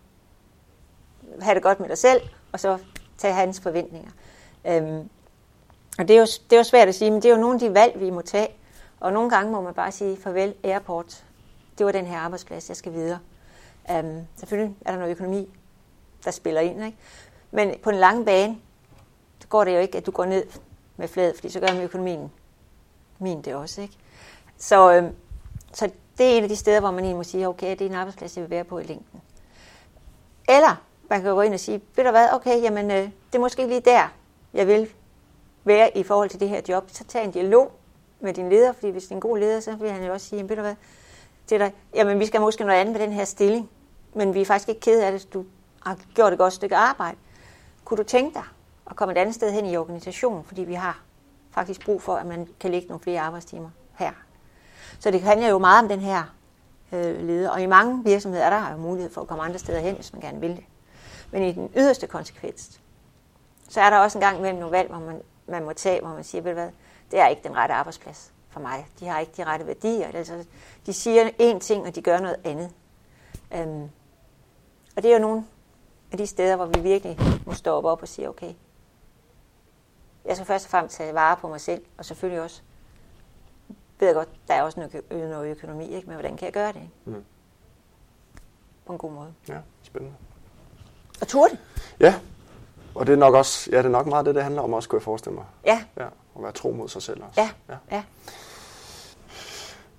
have 1.41 1.55
det 1.55 1.63
godt 1.63 1.79
med 1.79 1.89
dig 1.89 1.97
selv, 1.97 2.21
og 2.51 2.59
så 2.59 2.77
tage 3.17 3.33
hans 3.33 3.59
forventninger. 3.59 4.11
Øhm, 4.67 5.09
og 5.99 6.07
det 6.07 6.15
er, 6.15 6.19
jo, 6.19 6.25
det 6.25 6.53
er 6.53 6.57
jo 6.57 6.63
svært 6.63 6.87
at 6.87 6.95
sige, 6.95 7.11
men 7.11 7.21
det 7.21 7.29
er 7.29 7.35
jo 7.35 7.41
nogle 7.41 7.53
af 7.53 7.59
de 7.59 7.73
valg, 7.73 7.99
vi 7.99 8.09
må 8.09 8.21
tage. 8.21 8.47
Og 8.99 9.13
nogle 9.13 9.29
gange 9.29 9.51
må 9.51 9.61
man 9.61 9.73
bare 9.73 9.91
sige, 9.91 10.17
farvel 10.17 10.55
airport, 10.63 11.23
det 11.77 11.85
var 11.85 11.91
den 11.91 12.05
her 12.05 12.17
arbejdsplads, 12.17 12.69
jeg 12.69 12.77
skal 12.77 12.93
videre. 12.93 13.19
Øhm, 13.91 14.21
selvfølgelig 14.35 14.75
er 14.81 14.91
der 14.91 14.99
noget 14.99 15.11
økonomi, 15.11 15.49
der 16.25 16.31
spiller 16.31 16.61
ind. 16.61 16.85
Ikke? 16.85 16.97
Men 17.51 17.75
på 17.83 17.89
en 17.89 17.95
lang 17.95 18.25
bane, 18.25 18.57
går 19.49 19.63
det 19.63 19.75
jo 19.75 19.79
ikke, 19.79 19.97
at 19.97 20.05
du 20.05 20.11
går 20.11 20.25
ned 20.25 20.43
med 20.97 21.07
fladet, 21.07 21.35
fordi 21.35 21.49
så 21.49 21.59
gør 21.59 21.73
med 21.73 21.83
økonomien 21.83 22.31
min 23.19 23.41
det 23.41 23.55
også. 23.55 23.81
Ikke? 23.81 23.97
Så, 24.57 24.93
øhm, 24.93 25.15
så 25.73 25.91
det 26.17 26.25
er 26.25 26.37
en 26.37 26.43
af 26.43 26.49
de 26.49 26.55
steder, 26.55 26.79
hvor 26.79 26.91
man 26.91 26.99
egentlig 26.99 27.17
må 27.17 27.23
sige, 27.23 27.47
okay, 27.47 27.71
det 27.71 27.81
er 27.81 27.85
en 27.85 27.95
arbejdsplads, 27.95 28.37
jeg 28.37 28.43
vil 28.43 28.49
være 28.49 28.63
på 28.63 28.79
i 28.79 28.83
længden. 28.83 29.21
Eller 30.49 30.83
man 31.09 31.21
kan 31.21 31.33
gå 31.33 31.41
ind 31.41 31.53
og 31.53 31.59
sige, 31.59 31.81
ved 31.95 32.03
du 32.03 32.11
hvad, 32.11 32.27
okay, 32.33 32.61
jamen, 32.61 32.91
øh, 32.91 32.97
det 32.97 33.35
er 33.35 33.39
måske 33.39 33.67
lige 33.67 33.79
der, 33.79 34.13
jeg 34.53 34.67
vil 34.67 34.89
være 35.63 35.97
i 35.97 36.03
forhold 36.03 36.29
til 36.29 36.39
det 36.39 36.49
her 36.49 36.61
job. 36.69 36.83
Så 36.87 37.03
tag 37.03 37.23
en 37.23 37.31
dialog 37.31 37.71
med 38.19 38.33
din 38.33 38.49
leder, 38.49 38.71
fordi 38.73 38.89
hvis 38.89 39.03
det 39.03 39.11
er 39.11 39.15
en 39.15 39.21
god 39.21 39.37
leder, 39.37 39.59
så 39.59 39.75
vil 39.75 39.91
han 39.91 40.05
jo 40.05 40.13
også 40.13 40.27
sige, 40.27 40.37
jamen, 40.37 40.49
ved 40.49 40.55
du 40.55 40.61
hvad, 40.61 40.75
til 41.47 41.59
dig, 41.59 41.73
jamen 41.95 42.19
vi 42.19 42.25
skal 42.25 42.41
måske 42.41 42.63
noget 42.63 42.79
andet 42.79 42.91
med 42.91 43.01
den 43.01 43.11
her 43.11 43.25
stilling, 43.25 43.69
men 44.13 44.33
vi 44.33 44.41
er 44.41 44.45
faktisk 44.45 44.69
ikke 44.69 44.81
ked 44.81 45.01
af 45.01 45.11
det, 45.11 45.33
du 45.33 45.45
har 45.81 45.97
gjort 46.15 46.33
et 46.33 46.39
godt 46.39 46.53
stykke 46.53 46.75
arbejde. 46.75 47.17
Kunne 47.85 47.97
du 47.97 48.03
tænke 48.03 48.33
dig 48.33 48.43
at 48.89 48.95
komme 48.95 49.11
et 49.11 49.17
andet 49.17 49.35
sted 49.35 49.51
hen 49.51 49.65
i 49.65 49.77
organisationen, 49.77 50.43
fordi 50.43 50.61
vi 50.61 50.73
har 50.73 51.01
faktisk 51.51 51.85
brug 51.85 52.01
for, 52.01 52.15
at 52.15 52.25
man 52.25 52.47
kan 52.59 52.71
lægge 52.71 52.87
nogle 52.87 53.03
flere 53.03 53.21
arbejdstimer 53.21 53.69
her. 53.97 54.11
Så 54.99 55.11
det 55.11 55.21
handler 55.21 55.49
jo 55.49 55.57
meget 55.57 55.83
om 55.83 55.89
den 55.89 55.99
her 55.99 56.23
øh, 56.91 57.27
leder, 57.27 57.49
og 57.49 57.61
i 57.61 57.65
mange 57.65 58.03
virksomheder 58.03 58.45
er 58.45 58.49
der 58.49 58.71
jo 58.71 58.77
mulighed 58.77 59.11
for 59.11 59.21
at 59.21 59.27
komme 59.27 59.43
andre 59.43 59.59
steder 59.59 59.79
hen, 59.79 59.95
hvis 59.95 60.13
man 60.13 60.21
gerne 60.21 60.39
vil 60.39 60.55
det. 60.55 60.63
Men 61.31 61.43
i 61.43 61.51
den 61.51 61.71
yderste 61.77 62.07
konsekvens, 62.07 62.81
så 63.69 63.81
er 63.81 63.89
der 63.89 63.97
også 63.97 64.17
en 64.17 64.21
gang 64.21 64.37
imellem 64.37 64.59
nogle 64.59 64.77
valg, 64.77 64.89
hvor 64.89 64.99
man, 64.99 65.21
man 65.47 65.63
må 65.63 65.73
tage, 65.73 66.01
hvor 66.01 66.09
man 66.09 66.23
siger, 66.23 66.41
ved 66.41 66.51
du 66.51 66.55
hvad, 66.55 66.69
det 67.11 67.19
er 67.19 67.27
ikke 67.27 67.43
den 67.43 67.55
rette 67.55 67.75
arbejdsplads 67.75 68.33
for 68.49 68.59
mig. 68.59 68.87
De 68.99 69.07
har 69.07 69.19
ikke 69.19 69.31
de 69.37 69.43
rette 69.43 69.67
værdier. 69.67 70.07
Altså, 70.07 70.45
de 70.85 70.93
siger 70.93 71.29
én 71.29 71.59
ting, 71.59 71.87
og 71.87 71.95
de 71.95 72.01
gør 72.01 72.19
noget 72.19 72.37
andet. 72.43 72.71
Øhm, 73.53 73.89
og 74.95 75.03
det 75.03 75.05
er 75.05 75.13
jo 75.13 75.21
nogle 75.21 75.45
af 76.11 76.17
de 76.17 76.27
steder, 76.27 76.55
hvor 76.55 76.65
vi 76.65 76.79
virkelig 76.79 77.19
må 77.45 77.53
stoppe 77.53 77.89
op 77.89 78.01
og 78.01 78.07
sige, 78.07 78.29
okay, 78.29 78.53
jeg 80.29 80.37
skal 80.37 80.45
først 80.47 80.65
og 80.65 80.71
fremmest 80.71 80.95
tage 80.97 81.13
vare 81.13 81.37
på 81.37 81.47
mig 81.47 81.61
selv, 81.61 81.81
og 81.97 82.05
selvfølgelig 82.05 82.41
også, 82.41 82.61
ved 83.99 84.07
jeg 84.07 84.15
godt, 84.15 84.29
der 84.47 84.53
er 84.53 84.61
også 84.63 84.79
noget, 84.79 85.01
ø- 85.11 85.27
noget 85.29 85.51
økonomi, 85.57 85.95
ikke? 85.95 86.07
men 86.07 86.15
hvordan 86.15 86.37
kan 86.37 86.45
jeg 86.45 86.53
gøre 86.53 86.67
det? 86.67 86.75
Ikke? 86.75 86.89
Mm. 87.05 87.23
På 88.85 88.91
en 88.93 88.97
god 88.99 89.11
måde. 89.11 89.33
Ja, 89.49 89.57
spændende. 89.83 90.15
Og 91.21 91.27
turde. 91.27 91.57
Ja, 91.99 92.15
og 92.95 93.07
det 93.07 93.13
er 93.13 93.17
nok 93.17 93.33
også, 93.35 93.69
ja, 93.71 93.77
det 93.77 93.85
er 93.85 93.89
nok 93.89 94.07
meget 94.07 94.25
det, 94.25 94.35
det 94.35 94.43
handler 94.43 94.61
om 94.61 94.73
også, 94.73 94.89
kunne 94.89 94.97
jeg 94.97 95.03
forestille 95.03 95.35
mig. 95.35 95.45
Ja, 95.65 95.83
Ja, 95.97 96.05
at 96.05 96.43
være 96.43 96.51
tro 96.51 96.71
mod 96.71 96.89
sig 96.89 97.01
selv 97.01 97.23
også. 97.23 97.41
ja, 97.69 97.75
ja. 97.91 98.03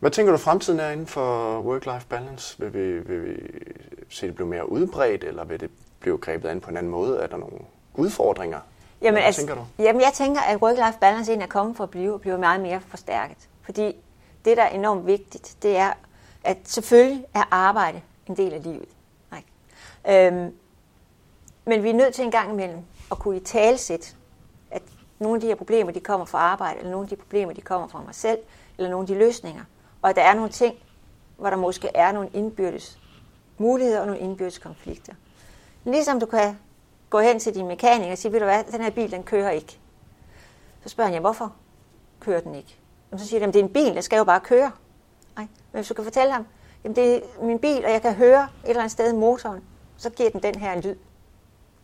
Hvad 0.00 0.10
tænker 0.10 0.32
du 0.32 0.38
fremtiden 0.38 0.80
er 0.80 0.90
inden 0.90 1.06
for 1.06 1.60
work-life 1.62 2.06
balance? 2.08 2.58
Vil 2.58 2.74
vi, 2.74 2.98
vil 2.98 3.24
vi 3.28 3.36
se 4.10 4.26
det 4.26 4.34
blive 4.34 4.48
mere 4.48 4.68
udbredt, 4.72 5.24
eller 5.24 5.44
vil 5.44 5.60
det 5.60 5.70
blive 6.00 6.18
grebet 6.18 6.48
an 6.48 6.60
på 6.60 6.70
en 6.70 6.76
anden 6.76 6.92
måde? 6.92 7.18
Er 7.20 7.26
der 7.26 7.36
nogle 7.36 7.58
udfordringer? 7.94 8.60
Jamen, 9.02 9.14
Hvad 9.14 9.22
altså, 9.22 9.40
tænker 9.40 9.54
du? 9.54 9.66
jamen, 9.78 10.02
jeg 10.02 10.12
tænker, 10.14 10.40
at 10.40 10.62
work-life 10.62 10.98
balance 10.98 11.30
egentlig 11.30 11.46
er 11.46 11.50
kommet 11.50 11.76
for 11.76 11.84
at 11.84 11.90
blive, 11.90 12.14
og 12.14 12.20
blive 12.20 12.38
meget 12.38 12.60
mere 12.60 12.80
forstærket. 12.80 13.48
Fordi 13.62 13.96
det, 14.44 14.56
der 14.56 14.62
er 14.62 14.68
enormt 14.68 15.06
vigtigt, 15.06 15.56
det 15.62 15.76
er, 15.76 15.92
at 16.44 16.56
selvfølgelig 16.64 17.24
er 17.34 17.42
arbejde 17.50 18.00
en 18.26 18.36
del 18.36 18.52
af 18.52 18.62
livet. 18.62 18.88
Ikke? 19.36 20.26
Øhm, 20.26 20.54
men 21.64 21.82
vi 21.82 21.90
er 21.90 21.94
nødt 21.94 22.14
til 22.14 22.24
en 22.24 22.30
gang 22.30 22.52
imellem 22.52 22.78
at 23.10 23.18
kunne 23.18 23.36
i 23.36 23.40
talsætte, 23.40 24.06
at 24.70 24.82
nogle 25.18 25.34
af 25.34 25.40
de 25.40 25.46
her 25.46 25.54
problemer, 25.54 25.92
de 25.92 26.00
kommer 26.00 26.26
fra 26.26 26.38
arbejde, 26.38 26.78
eller 26.78 26.90
nogle 26.90 27.04
af 27.04 27.08
de 27.08 27.16
problemer, 27.16 27.52
de 27.52 27.60
kommer 27.60 27.88
fra 27.88 28.02
mig 28.02 28.14
selv, 28.14 28.38
eller 28.78 28.90
nogle 28.90 29.02
af 29.02 29.06
de 29.06 29.14
løsninger. 29.14 29.62
Og 30.02 30.10
at 30.10 30.16
der 30.16 30.22
er 30.22 30.34
nogle 30.34 30.50
ting, 30.50 30.74
hvor 31.36 31.50
der 31.50 31.56
måske 31.56 31.88
er 31.94 32.12
nogle 32.12 32.30
indbyrdes 32.32 32.98
muligheder 33.58 34.00
og 34.00 34.06
nogle 34.06 34.20
indbyrdes 34.20 34.58
konflikter. 34.58 35.12
Ligesom 35.84 36.20
du 36.20 36.26
kan 36.26 36.58
gå 37.10 37.20
hen 37.20 37.40
til 37.40 37.54
din 37.54 37.66
mekaniker 37.66 38.12
og 38.12 38.18
sige, 38.18 38.32
ved 38.32 38.40
du 38.40 38.44
hvad, 38.44 38.64
den 38.64 38.80
her 38.80 38.90
bil, 38.90 39.10
den 39.10 39.22
kører 39.22 39.50
ikke. 39.50 39.78
Så 40.82 40.88
spørger 40.88 41.08
han, 41.08 41.14
ja, 41.14 41.20
hvorfor 41.20 41.52
kører 42.20 42.40
den 42.40 42.54
ikke? 42.54 42.76
Jamen, 43.10 43.18
så 43.18 43.26
siger 43.26 43.40
han, 43.40 43.52
det 43.52 43.60
er 43.60 43.64
en 43.64 43.72
bil, 43.72 43.94
der 43.94 44.00
skal 44.00 44.16
jo 44.16 44.24
bare 44.24 44.40
køre. 44.40 44.72
Nej. 45.36 45.46
Men 45.72 45.78
hvis 45.78 45.88
du 45.88 45.94
kan 45.94 46.04
fortælle 46.04 46.32
ham, 46.32 46.46
jamen 46.84 46.96
det 46.96 47.16
er 47.16 47.20
min 47.42 47.58
bil, 47.58 47.84
og 47.84 47.90
jeg 47.90 48.02
kan 48.02 48.14
høre 48.14 48.42
et 48.42 48.68
eller 48.68 48.80
andet 48.80 48.92
sted 48.92 49.12
motoren, 49.12 49.64
så 49.96 50.10
giver 50.10 50.30
den 50.30 50.42
den 50.42 50.54
her 50.54 50.80
lyd. 50.80 50.96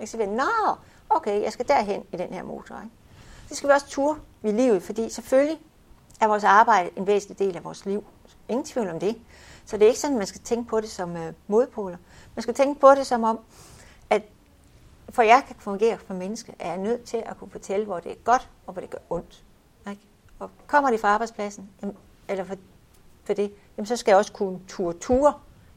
Ikke? 0.00 0.10
Så 0.10 0.16
siger, 0.16 0.26
nå, 0.26 0.76
okay, 1.10 1.42
jeg 1.42 1.52
skal 1.52 1.68
derhen 1.68 2.04
i 2.12 2.16
den 2.16 2.32
her 2.32 2.42
motor. 2.42 2.76
Ikke? 2.76 2.94
Det 3.48 3.56
skal 3.56 3.68
vi 3.68 3.72
også 3.72 3.86
ture 3.86 4.18
i 4.42 4.52
livet, 4.52 4.82
fordi 4.82 5.10
selvfølgelig 5.10 5.60
er 6.20 6.26
vores 6.26 6.44
arbejde 6.44 6.90
en 6.96 7.06
væsentlig 7.06 7.38
del 7.38 7.56
af 7.56 7.64
vores 7.64 7.86
liv. 7.86 8.04
Ingen 8.48 8.64
tvivl 8.64 8.88
om 8.88 9.00
det. 9.00 9.16
Så 9.66 9.76
det 9.76 9.84
er 9.84 9.88
ikke 9.88 10.00
sådan, 10.00 10.16
at 10.16 10.18
man 10.18 10.26
skal 10.26 10.40
tænke 10.40 10.68
på 10.68 10.80
det 10.80 10.90
som 10.90 11.16
øh, 11.16 11.32
modpoler. 11.46 11.96
Man 12.34 12.42
skal 12.42 12.54
tænke 12.54 12.80
på 12.80 12.90
det 12.90 13.06
som 13.06 13.24
om, 13.24 13.38
for 15.10 15.22
jeg 15.22 15.42
kan 15.46 15.56
fungere 15.58 15.98
som 16.06 16.16
menneske, 16.16 16.54
er 16.58 16.68
jeg 16.68 16.78
nødt 16.78 17.04
til 17.04 17.22
at 17.26 17.38
kunne 17.38 17.50
fortælle, 17.50 17.86
hvor 17.86 18.00
det 18.00 18.12
er 18.12 18.16
godt, 18.24 18.50
og 18.66 18.72
hvor 18.72 18.80
det 18.80 18.90
gør 18.90 18.98
ondt. 19.10 19.44
Ikke? 19.90 20.02
Og 20.38 20.50
kommer 20.66 20.90
de 20.90 20.98
fra 20.98 21.08
arbejdspladsen, 21.08 21.70
jamen, 21.82 21.96
eller 22.28 22.44
for, 22.44 22.54
for 23.24 23.34
det, 23.34 23.52
jamen, 23.76 23.86
så 23.86 23.96
skal 23.96 24.12
jeg 24.12 24.18
også 24.18 24.32
kunne 24.32 24.60
ture 24.68 24.92
ture 24.92 25.32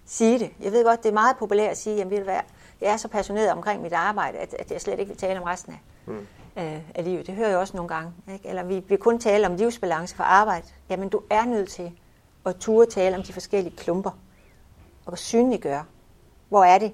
sige 0.05 0.39
det. 0.39 0.51
Jeg 0.59 0.71
ved 0.71 0.85
godt, 0.85 1.03
det 1.03 1.09
er 1.09 1.13
meget 1.13 1.37
populært 1.37 1.71
at 1.71 1.77
sige, 1.77 1.95
jamen, 1.95 2.17
du 2.17 2.23
hvad, 2.23 2.39
jeg 2.81 2.91
er 2.93 2.97
så 2.97 3.07
passioneret 3.07 3.51
omkring 3.51 3.81
mit 3.81 3.93
arbejde, 3.93 4.37
at, 4.37 4.55
at 4.59 4.71
jeg 4.71 4.81
slet 4.81 4.99
ikke 4.99 5.09
vil 5.09 5.17
tale 5.17 5.39
om 5.39 5.43
resten 5.43 5.73
af, 5.73 5.79
mm. 6.05 6.27
øh, 6.57 6.81
af 6.95 7.03
livet. 7.03 7.27
Det 7.27 7.35
hører 7.35 7.49
jeg 7.49 7.57
også 7.57 7.77
nogle 7.77 7.87
gange. 7.87 8.11
Ikke? 8.33 8.47
Eller 8.47 8.63
vi 8.63 8.79
vil 8.79 8.97
kun 8.97 9.19
tale 9.19 9.47
om 9.47 9.55
livsbalance 9.55 10.15
for 10.15 10.23
arbejde. 10.23 10.67
Jamen, 10.89 11.09
du 11.09 11.21
er 11.29 11.45
nødt 11.45 11.69
til 11.69 11.91
at 12.45 12.55
ture 12.55 12.85
tale 12.85 13.17
om 13.17 13.23
de 13.23 13.33
forskellige 13.33 13.75
klumper, 13.75 14.11
og 15.05 15.17
synliggøre, 15.17 15.85
hvor 16.49 16.63
er 16.63 16.77
det, 16.77 16.93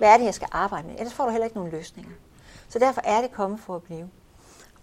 hvad 0.00 0.08
er 0.08 0.16
det, 0.16 0.24
jeg 0.24 0.34
skal 0.34 0.48
arbejde 0.52 0.86
med? 0.86 0.94
Ellers 0.98 1.14
får 1.14 1.24
du 1.24 1.30
heller 1.30 1.44
ikke 1.44 1.56
nogen 1.56 1.72
løsninger. 1.72 2.12
Så 2.68 2.78
derfor 2.78 3.00
er 3.04 3.20
det 3.20 3.32
kommet 3.32 3.60
for 3.60 3.76
at 3.76 3.82
blive. 3.82 4.10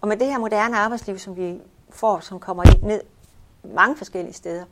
Og 0.01 0.07
med 0.07 0.17
det 0.17 0.27
her 0.27 0.39
moderne 0.39 0.77
arbejdsliv, 0.77 1.19
som 1.19 1.37
vi 1.37 1.61
får, 1.89 2.19
som 2.19 2.39
kommer 2.39 2.63
ind 2.63 2.83
ned 2.83 3.01
mange 3.63 3.97
forskellige 3.97 4.33
steder, 4.33 4.65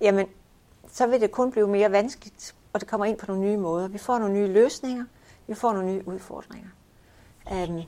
jamen, 0.00 0.26
så 0.92 1.06
vil 1.06 1.20
det 1.20 1.30
kun 1.30 1.50
blive 1.50 1.68
mere 1.68 1.92
vanskeligt, 1.92 2.54
og 2.72 2.80
det 2.80 2.88
kommer 2.88 3.04
ind 3.04 3.18
på 3.18 3.26
nogle 3.26 3.42
nye 3.42 3.56
måder. 3.56 3.88
Vi 3.88 3.98
får 3.98 4.18
nogle 4.18 4.34
nye 4.34 4.46
løsninger, 4.46 5.04
vi 5.46 5.54
får 5.54 5.72
nogle 5.72 5.88
nye 5.88 6.08
udfordringer. 6.08 6.68
Um, 7.50 7.82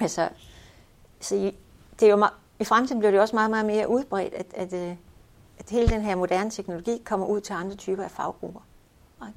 altså, 0.00 0.28
så 1.20 1.34
i, 1.34 1.58
det 2.00 2.06
er 2.06 2.10
jo 2.10 2.16
meget, 2.16 2.34
i 2.58 2.64
fremtiden 2.64 2.98
bliver 2.98 3.10
det 3.10 3.20
også 3.20 3.36
meget, 3.36 3.50
meget 3.50 3.66
mere 3.66 3.88
udbredt, 3.88 4.34
at, 4.34 4.46
at, 4.54 4.72
øh, 4.72 4.96
at 5.58 5.70
hele 5.70 5.88
den 5.88 6.00
her 6.00 6.14
moderne 6.14 6.50
teknologi 6.50 7.02
kommer 7.04 7.26
ud 7.26 7.40
til 7.40 7.52
andre 7.52 7.76
typer 7.76 8.04
af 8.04 8.10
faggrupper. 8.10 8.60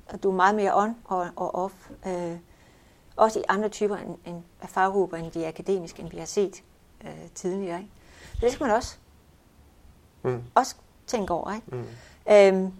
Og 0.10 0.24
du 0.24 0.32
er 0.32 0.36
meget 0.36 0.56
mere 0.56 0.76
on 0.76 0.96
og, 1.06 1.28
og 1.36 1.56
off. 1.56 1.90
Øh, 2.08 2.38
også 3.16 3.40
i 3.40 3.44
andre 3.48 3.70
typer 3.70 3.98
end, 3.98 4.16
end 4.26 4.44
af 4.62 4.70
faggrupper, 4.70 5.18
end 5.18 5.32
de 5.32 5.48
akademiske, 5.48 6.02
end 6.02 6.10
vi 6.10 6.18
har 6.18 6.26
set 6.26 6.64
øh, 7.04 7.30
tidligere. 7.36 7.80
Ikke? 7.80 7.92
Så 8.34 8.40
det 8.42 8.52
skal 8.52 8.64
man 8.68 8.76
også, 8.76 8.98
mm. 10.24 10.44
også 10.56 10.76
tænke 11.08 11.34
over. 11.34 11.54
Ikke? 11.54 11.68
Mm. 11.76 11.86
Øhm, 12.32 12.74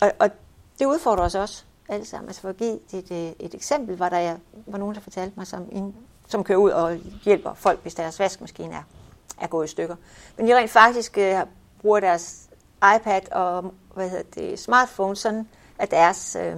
og, 0.00 0.12
og 0.18 0.30
det 0.78 0.86
udfordrer 0.86 1.24
os 1.24 1.34
også 1.34 1.64
alle 1.88 2.06
sammen. 2.06 2.28
Altså 2.28 2.42
for 2.42 2.48
at 2.48 2.56
give 2.56 2.78
et, 2.92 3.10
et, 3.10 3.34
et 3.38 3.54
eksempel, 3.54 3.98
var 3.98 4.08
der 4.08 4.36
var 4.66 4.78
nogen, 4.78 4.94
der 4.94 5.00
fortalte 5.00 5.32
mig, 5.36 5.46
som, 5.46 5.68
in, 5.72 5.94
som 6.26 6.44
kører 6.44 6.58
ud 6.58 6.70
og 6.70 6.96
hjælper 7.24 7.54
folk, 7.54 7.82
hvis 7.82 7.94
deres 7.94 8.18
vaskemaskine 8.18 8.74
er, 8.74 8.82
er 9.40 9.46
gået 9.46 9.64
i 9.66 9.70
stykker. 9.70 9.96
Men 10.36 10.46
de 10.46 10.56
rent 10.56 10.70
faktisk 10.70 11.18
øh, 11.18 11.40
bruger 11.80 12.00
deres 12.00 12.48
iPad 12.96 13.32
og 13.32 13.74
hvad 13.94 14.10
hedder 14.10 14.24
det, 14.34 14.58
smartphone 14.58 15.16
sådan, 15.16 15.48
at 15.78 15.90
deres, 15.90 16.36
øh, 16.40 16.56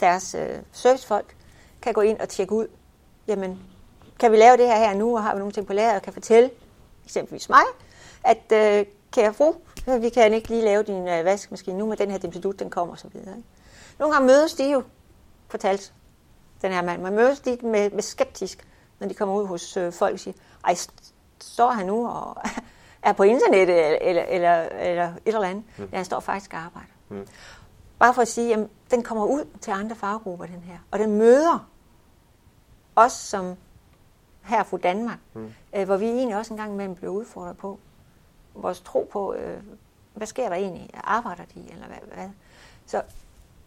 deres 0.00 0.34
øh, 0.34 0.58
servicefolk 0.72 1.36
kan 1.82 1.92
gå 1.92 2.00
ind 2.00 2.20
og 2.20 2.28
tjekke 2.28 2.54
ud, 2.54 2.66
jamen, 3.26 3.60
kan 4.20 4.32
vi 4.32 4.36
lave 4.36 4.56
det 4.56 4.66
her 4.66 4.76
her 4.76 4.94
nu, 4.94 5.16
og 5.16 5.22
har 5.22 5.34
vi 5.34 5.38
nogle 5.38 5.52
ting 5.52 5.66
på 5.66 5.72
lager, 5.72 5.94
og 5.94 6.02
kan 6.02 6.12
fortælle, 6.12 6.50
eksempelvis 7.04 7.48
mig, 7.48 7.64
at 8.24 8.52
øh, 8.52 8.86
kære 9.12 9.34
fru, 9.34 9.54
vi 10.00 10.08
kan 10.08 10.34
ikke 10.34 10.48
lige 10.48 10.64
lave 10.64 10.82
din 10.82 11.08
øh, 11.08 11.24
vaskemaskine 11.24 11.78
nu, 11.78 11.86
med 11.86 11.96
den 11.96 12.10
her 12.10 12.18
dimsedut, 12.18 12.58
den 12.58 12.70
kommer 12.70 12.94
og 12.94 12.98
så 12.98 13.08
videre. 13.08 13.36
Ikke? 13.36 13.48
Nogle 13.98 14.14
gange 14.14 14.26
mødes 14.26 14.54
de 14.54 14.72
jo, 14.72 14.82
fortalt 15.48 15.92
den 16.62 16.72
her 16.72 16.82
mand, 16.82 17.02
man 17.02 17.12
mødes 17.12 17.40
de 17.40 17.58
med, 17.62 17.90
med 17.90 18.02
skeptisk, 18.02 18.66
når 19.00 19.08
de 19.08 19.14
kommer 19.14 19.34
ud 19.34 19.46
hos 19.46 19.76
øh, 19.76 19.92
folk 19.92 20.12
og 20.12 20.20
siger, 20.20 20.34
ej, 20.64 20.74
står 21.40 21.70
han 21.70 21.86
nu 21.86 22.08
og 22.08 22.36
er 23.02 23.12
på 23.12 23.22
internettet, 23.22 24.08
eller, 24.08 24.22
eller, 24.22 24.62
eller 24.62 25.06
et 25.06 25.34
eller 25.34 25.48
andet. 25.48 25.64
Mm. 25.76 25.88
Ja, 25.92 25.96
han 25.96 26.04
står 26.04 26.20
faktisk 26.20 26.52
og 26.52 26.58
arbejder. 26.58 26.88
Mm. 27.08 27.26
Bare 28.04 28.14
for 28.14 28.22
at 28.22 28.28
sige, 28.28 28.54
at 28.54 28.68
den 28.90 29.02
kommer 29.02 29.24
ud 29.24 29.44
til 29.60 29.70
andre 29.70 29.96
faggrupper, 29.96 30.46
den 30.46 30.62
her. 30.62 30.78
Og 30.90 30.98
den 30.98 31.18
møder 31.18 31.70
os 32.96 33.12
som 33.12 33.56
her 34.42 34.62
fra 34.62 34.76
Danmark, 34.76 35.18
mm. 35.34 35.52
øh, 35.76 35.84
hvor 35.84 35.96
vi 35.96 36.04
egentlig 36.04 36.36
også 36.36 36.54
engang 36.54 36.72
imellem 36.72 36.94
bliver 36.94 37.12
udfordret 37.12 37.56
på 37.56 37.78
vores 38.54 38.80
tro 38.80 39.08
på, 39.12 39.34
øh, 39.34 39.62
hvad 40.14 40.26
sker 40.26 40.48
der 40.48 40.56
egentlig? 40.56 40.90
Arbejder 40.94 41.44
de, 41.54 41.70
eller 41.72 41.86
hvad, 41.86 41.96
hvad? 42.14 42.28
Så 42.86 43.02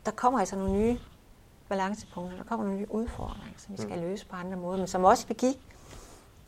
der 0.05 0.11
kommer 0.11 0.39
altså 0.39 0.55
nogle 0.55 0.73
nye 0.73 0.99
balancepunkter, 1.69 2.37
der 2.37 2.43
kommer 2.43 2.65
nogle 2.65 2.79
nye 2.79 2.91
udfordringer, 2.91 3.57
som 3.57 3.73
vi 3.73 3.81
skal 3.81 3.95
mm. 3.95 4.01
løse 4.01 4.25
på 4.25 4.35
andre 4.35 4.57
måder, 4.57 4.77
men 4.77 4.87
som 4.87 5.03
også 5.03 5.27
vil 5.27 5.37
give 5.37 5.55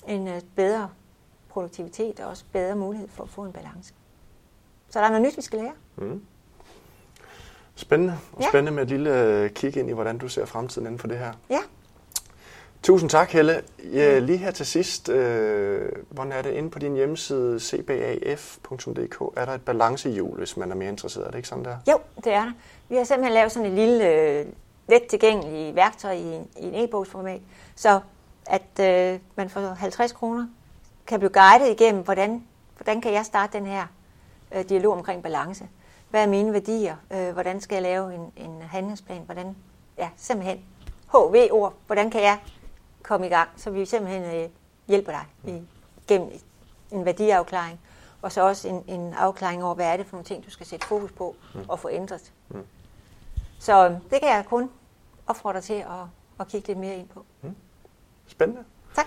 en 0.08 0.28
øh, 0.28 0.41
bedre 0.56 0.89
produktivitet 1.49 2.19
og 2.19 2.30
også 2.30 2.45
bedre 2.52 2.75
mulighed 2.75 3.08
for 3.08 3.23
at 3.23 3.30
få 3.30 3.43
en 3.43 3.54
balance. 3.54 3.93
Så 4.89 4.99
der 4.99 5.06
er 5.06 5.10
noget 5.10 5.28
nyt, 5.28 5.38
vi 5.38 5.41
skal 5.41 5.60
lære. 5.60 5.73
Mm. 5.97 6.25
Spændende. 7.80 8.18
Og 8.34 8.42
ja. 8.42 8.48
spændende 8.50 8.72
med 8.72 8.84
et 8.84 8.89
lille 8.89 9.24
øh, 9.24 9.50
kig 9.50 9.78
ind 9.78 9.89
i, 9.89 9.94
hvordan 9.94 10.18
du 10.18 10.28
ser 10.28 10.46
fremtiden 10.46 10.88
inden 10.88 11.00
for 11.00 11.08
det 11.08 11.18
her. 11.18 11.34
Ja. 11.50 11.60
Tusind 12.84 13.10
tak, 13.10 13.32
Helle. 13.32 13.62
Ja, 13.94 14.20
lige 14.20 14.38
her 14.38 14.52
til 14.52 14.65
sidst, 14.65 15.10
øh, 15.10 15.92
hvordan 16.10 16.32
er 16.32 16.42
det 16.42 16.52
inde 16.52 16.70
på 16.70 16.80
din 16.80 16.96
hjemmeside 16.96 17.60
cbaf.dk? 17.60 19.22
Er 19.38 19.46
der 19.46 19.52
et 19.52 19.62
balancehjul, 19.62 20.38
hvis 20.38 20.58
man 20.58 20.72
er 20.72 20.76
mere 20.76 20.89
interesseret? 20.89 21.28
Er 21.28 21.32
det 21.32 21.38
ikke 21.38 21.50
sådan 21.50 21.65
der? 21.65 21.78
Jo, 21.92 22.00
det 22.15 22.34
er 22.34 22.44
der. 22.44 22.52
Vi 22.89 22.96
har 22.96 23.04
simpelthen 23.04 23.34
lavet 23.34 23.52
sådan 23.52 23.68
et 23.68 23.74
lille, 23.74 24.13
øh, 24.13 24.46
let 24.88 25.04
tilgængeligt 25.10 25.76
værktøj 25.76 26.12
i, 26.12 26.36
i 26.36 26.63
en 26.63 26.76
e-bogsformat, 26.76 27.42
så 27.76 28.00
at 28.46 28.80
øh, 29.13 29.20
man 29.36 29.50
for 29.50 29.74
50 29.74 30.12
kroner 30.12 30.48
kan 31.08 31.20
blive 31.20 31.32
guidet 31.34 31.72
igennem, 31.82 32.04
hvordan, 32.04 32.44
hvordan 32.78 33.02
kan 33.02 33.13
jeg 33.13 33.26
starte 33.26 33.58
den 33.58 33.65
her 33.65 33.86
øh, 34.56 34.70
dialog 34.70 34.94
omkring 34.94 35.24
balance 35.24 35.68
hvad 36.10 36.24
er 36.24 36.28
mine 36.28 36.54
værdier, 36.54 36.95
øh, 37.12 37.34
hvordan 37.34 37.62
skal 37.62 37.76
jeg 37.76 37.84
lave 37.84 38.15
en, 38.15 38.32
en 38.38 38.62
handlingsplan, 38.62 39.22
hvordan, 39.26 39.56
ja, 39.98 40.10
simpelthen 40.17 40.65
HV-ord, 41.12 41.74
hvordan 41.86 42.12
kan 42.12 42.22
jeg 42.22 42.39
komme 43.04 43.26
i 43.26 43.30
gang, 43.30 43.50
så 43.56 43.69
vi 43.69 43.86
simpelthen 43.86 44.24
øh, 44.24 44.50
hjælper 44.88 45.12
dig 45.12 45.54
i, 45.54 45.62
gennem 46.08 46.32
en 46.91 47.06
værdiafklaring, 47.06 47.80
og 48.22 48.32
så 48.32 48.41
også 48.41 48.67
en, 48.67 48.84
en 48.88 49.13
afklaring 49.13 49.63
over, 49.63 49.76
hvad 49.76 49.86
er 49.86 49.98
det 49.98 50.06
for 50.06 50.15
nogle 50.15 50.26
ting, 50.26 50.45
du 50.45 50.52
skal 50.52 50.65
sætte 50.65 50.88
fokus 50.88 51.12
på 51.12 51.36
mm. 51.56 51.62
og 51.67 51.80
få 51.80 51.89
ændret. 51.89 52.32
Mm. 52.50 52.65
Så 53.60 53.86
øh, 53.86 53.91
det 53.91 54.19
kan 54.22 54.30
jeg 54.30 54.45
kun 54.45 54.69
opfordre 55.28 55.62
til 55.62 55.74
at, 55.74 56.06
at 56.39 56.48
kigge 56.48 56.67
lidt 56.67 56.80
mere 56.80 56.95
ind 56.95 57.08
på. 57.08 57.26
Mm. 57.41 57.56
Spændende. 58.28 58.63
Tak. 58.95 59.06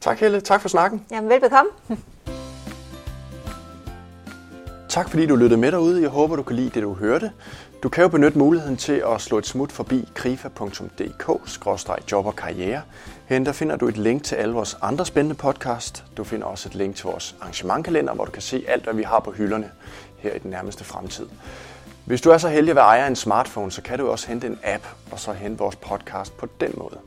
Tak 0.00 0.18
Helle, 0.18 0.40
tak 0.40 0.60
for 0.60 0.68
snakken. 0.68 1.06
Jamen 1.10 1.30
velbekomme. 1.30 1.70
Tak 4.98 5.10
fordi 5.10 5.26
du 5.26 5.36
lyttede 5.36 5.60
med 5.60 5.72
derude. 5.72 6.02
Jeg 6.02 6.10
håber, 6.10 6.36
du 6.36 6.42
kan 6.42 6.56
lide 6.56 6.70
det, 6.70 6.82
du 6.82 6.94
hørte. 6.94 7.32
Du 7.82 7.88
kan 7.88 8.02
jo 8.02 8.08
benytte 8.08 8.38
muligheden 8.38 8.76
til 8.76 9.02
at 9.14 9.20
slå 9.20 9.38
et 9.38 9.46
smut 9.46 9.72
forbi 9.72 10.08
krifa.dk-job 10.14 12.26
og 12.26 12.36
karriere. 12.36 12.82
Her 13.26 13.38
der 13.38 13.52
finder 13.52 13.76
du 13.76 13.88
et 13.88 13.96
link 13.96 14.24
til 14.24 14.34
alle 14.34 14.54
vores 14.54 14.76
andre 14.82 15.06
spændende 15.06 15.34
podcast. 15.34 16.04
Du 16.16 16.24
finder 16.24 16.46
også 16.46 16.68
et 16.68 16.74
link 16.74 16.96
til 16.96 17.04
vores 17.04 17.36
arrangementkalender, 17.40 18.14
hvor 18.14 18.24
du 18.24 18.30
kan 18.30 18.42
se 18.42 18.64
alt, 18.68 18.84
hvad 18.84 18.94
vi 18.94 19.02
har 19.02 19.20
på 19.20 19.30
hylderne 19.30 19.70
her 20.16 20.34
i 20.34 20.38
den 20.38 20.50
nærmeste 20.50 20.84
fremtid. 20.84 21.26
Hvis 22.04 22.20
du 22.20 22.30
er 22.30 22.38
så 22.38 22.48
heldig 22.48 22.70
at 22.70 22.76
være 22.76 22.84
ejer 22.84 23.04
af 23.04 23.08
en 23.08 23.16
smartphone, 23.16 23.70
så 23.70 23.82
kan 23.82 23.98
du 23.98 24.08
også 24.08 24.28
hente 24.28 24.46
en 24.46 24.58
app 24.64 24.86
og 25.10 25.18
så 25.18 25.32
hente 25.32 25.58
vores 25.58 25.76
podcast 25.76 26.36
på 26.36 26.48
den 26.60 26.70
måde. 26.76 26.98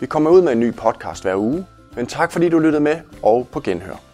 Vi 0.00 0.06
kommer 0.06 0.30
ud 0.30 0.42
med 0.42 0.52
en 0.52 0.60
ny 0.60 0.74
podcast 0.74 1.22
hver 1.22 1.36
uge, 1.36 1.66
men 1.96 2.06
tak 2.06 2.32
fordi 2.32 2.48
du 2.48 2.58
lyttede 2.58 2.82
med, 2.82 2.96
og 3.22 3.48
på 3.52 3.60
genhør. 3.60 4.13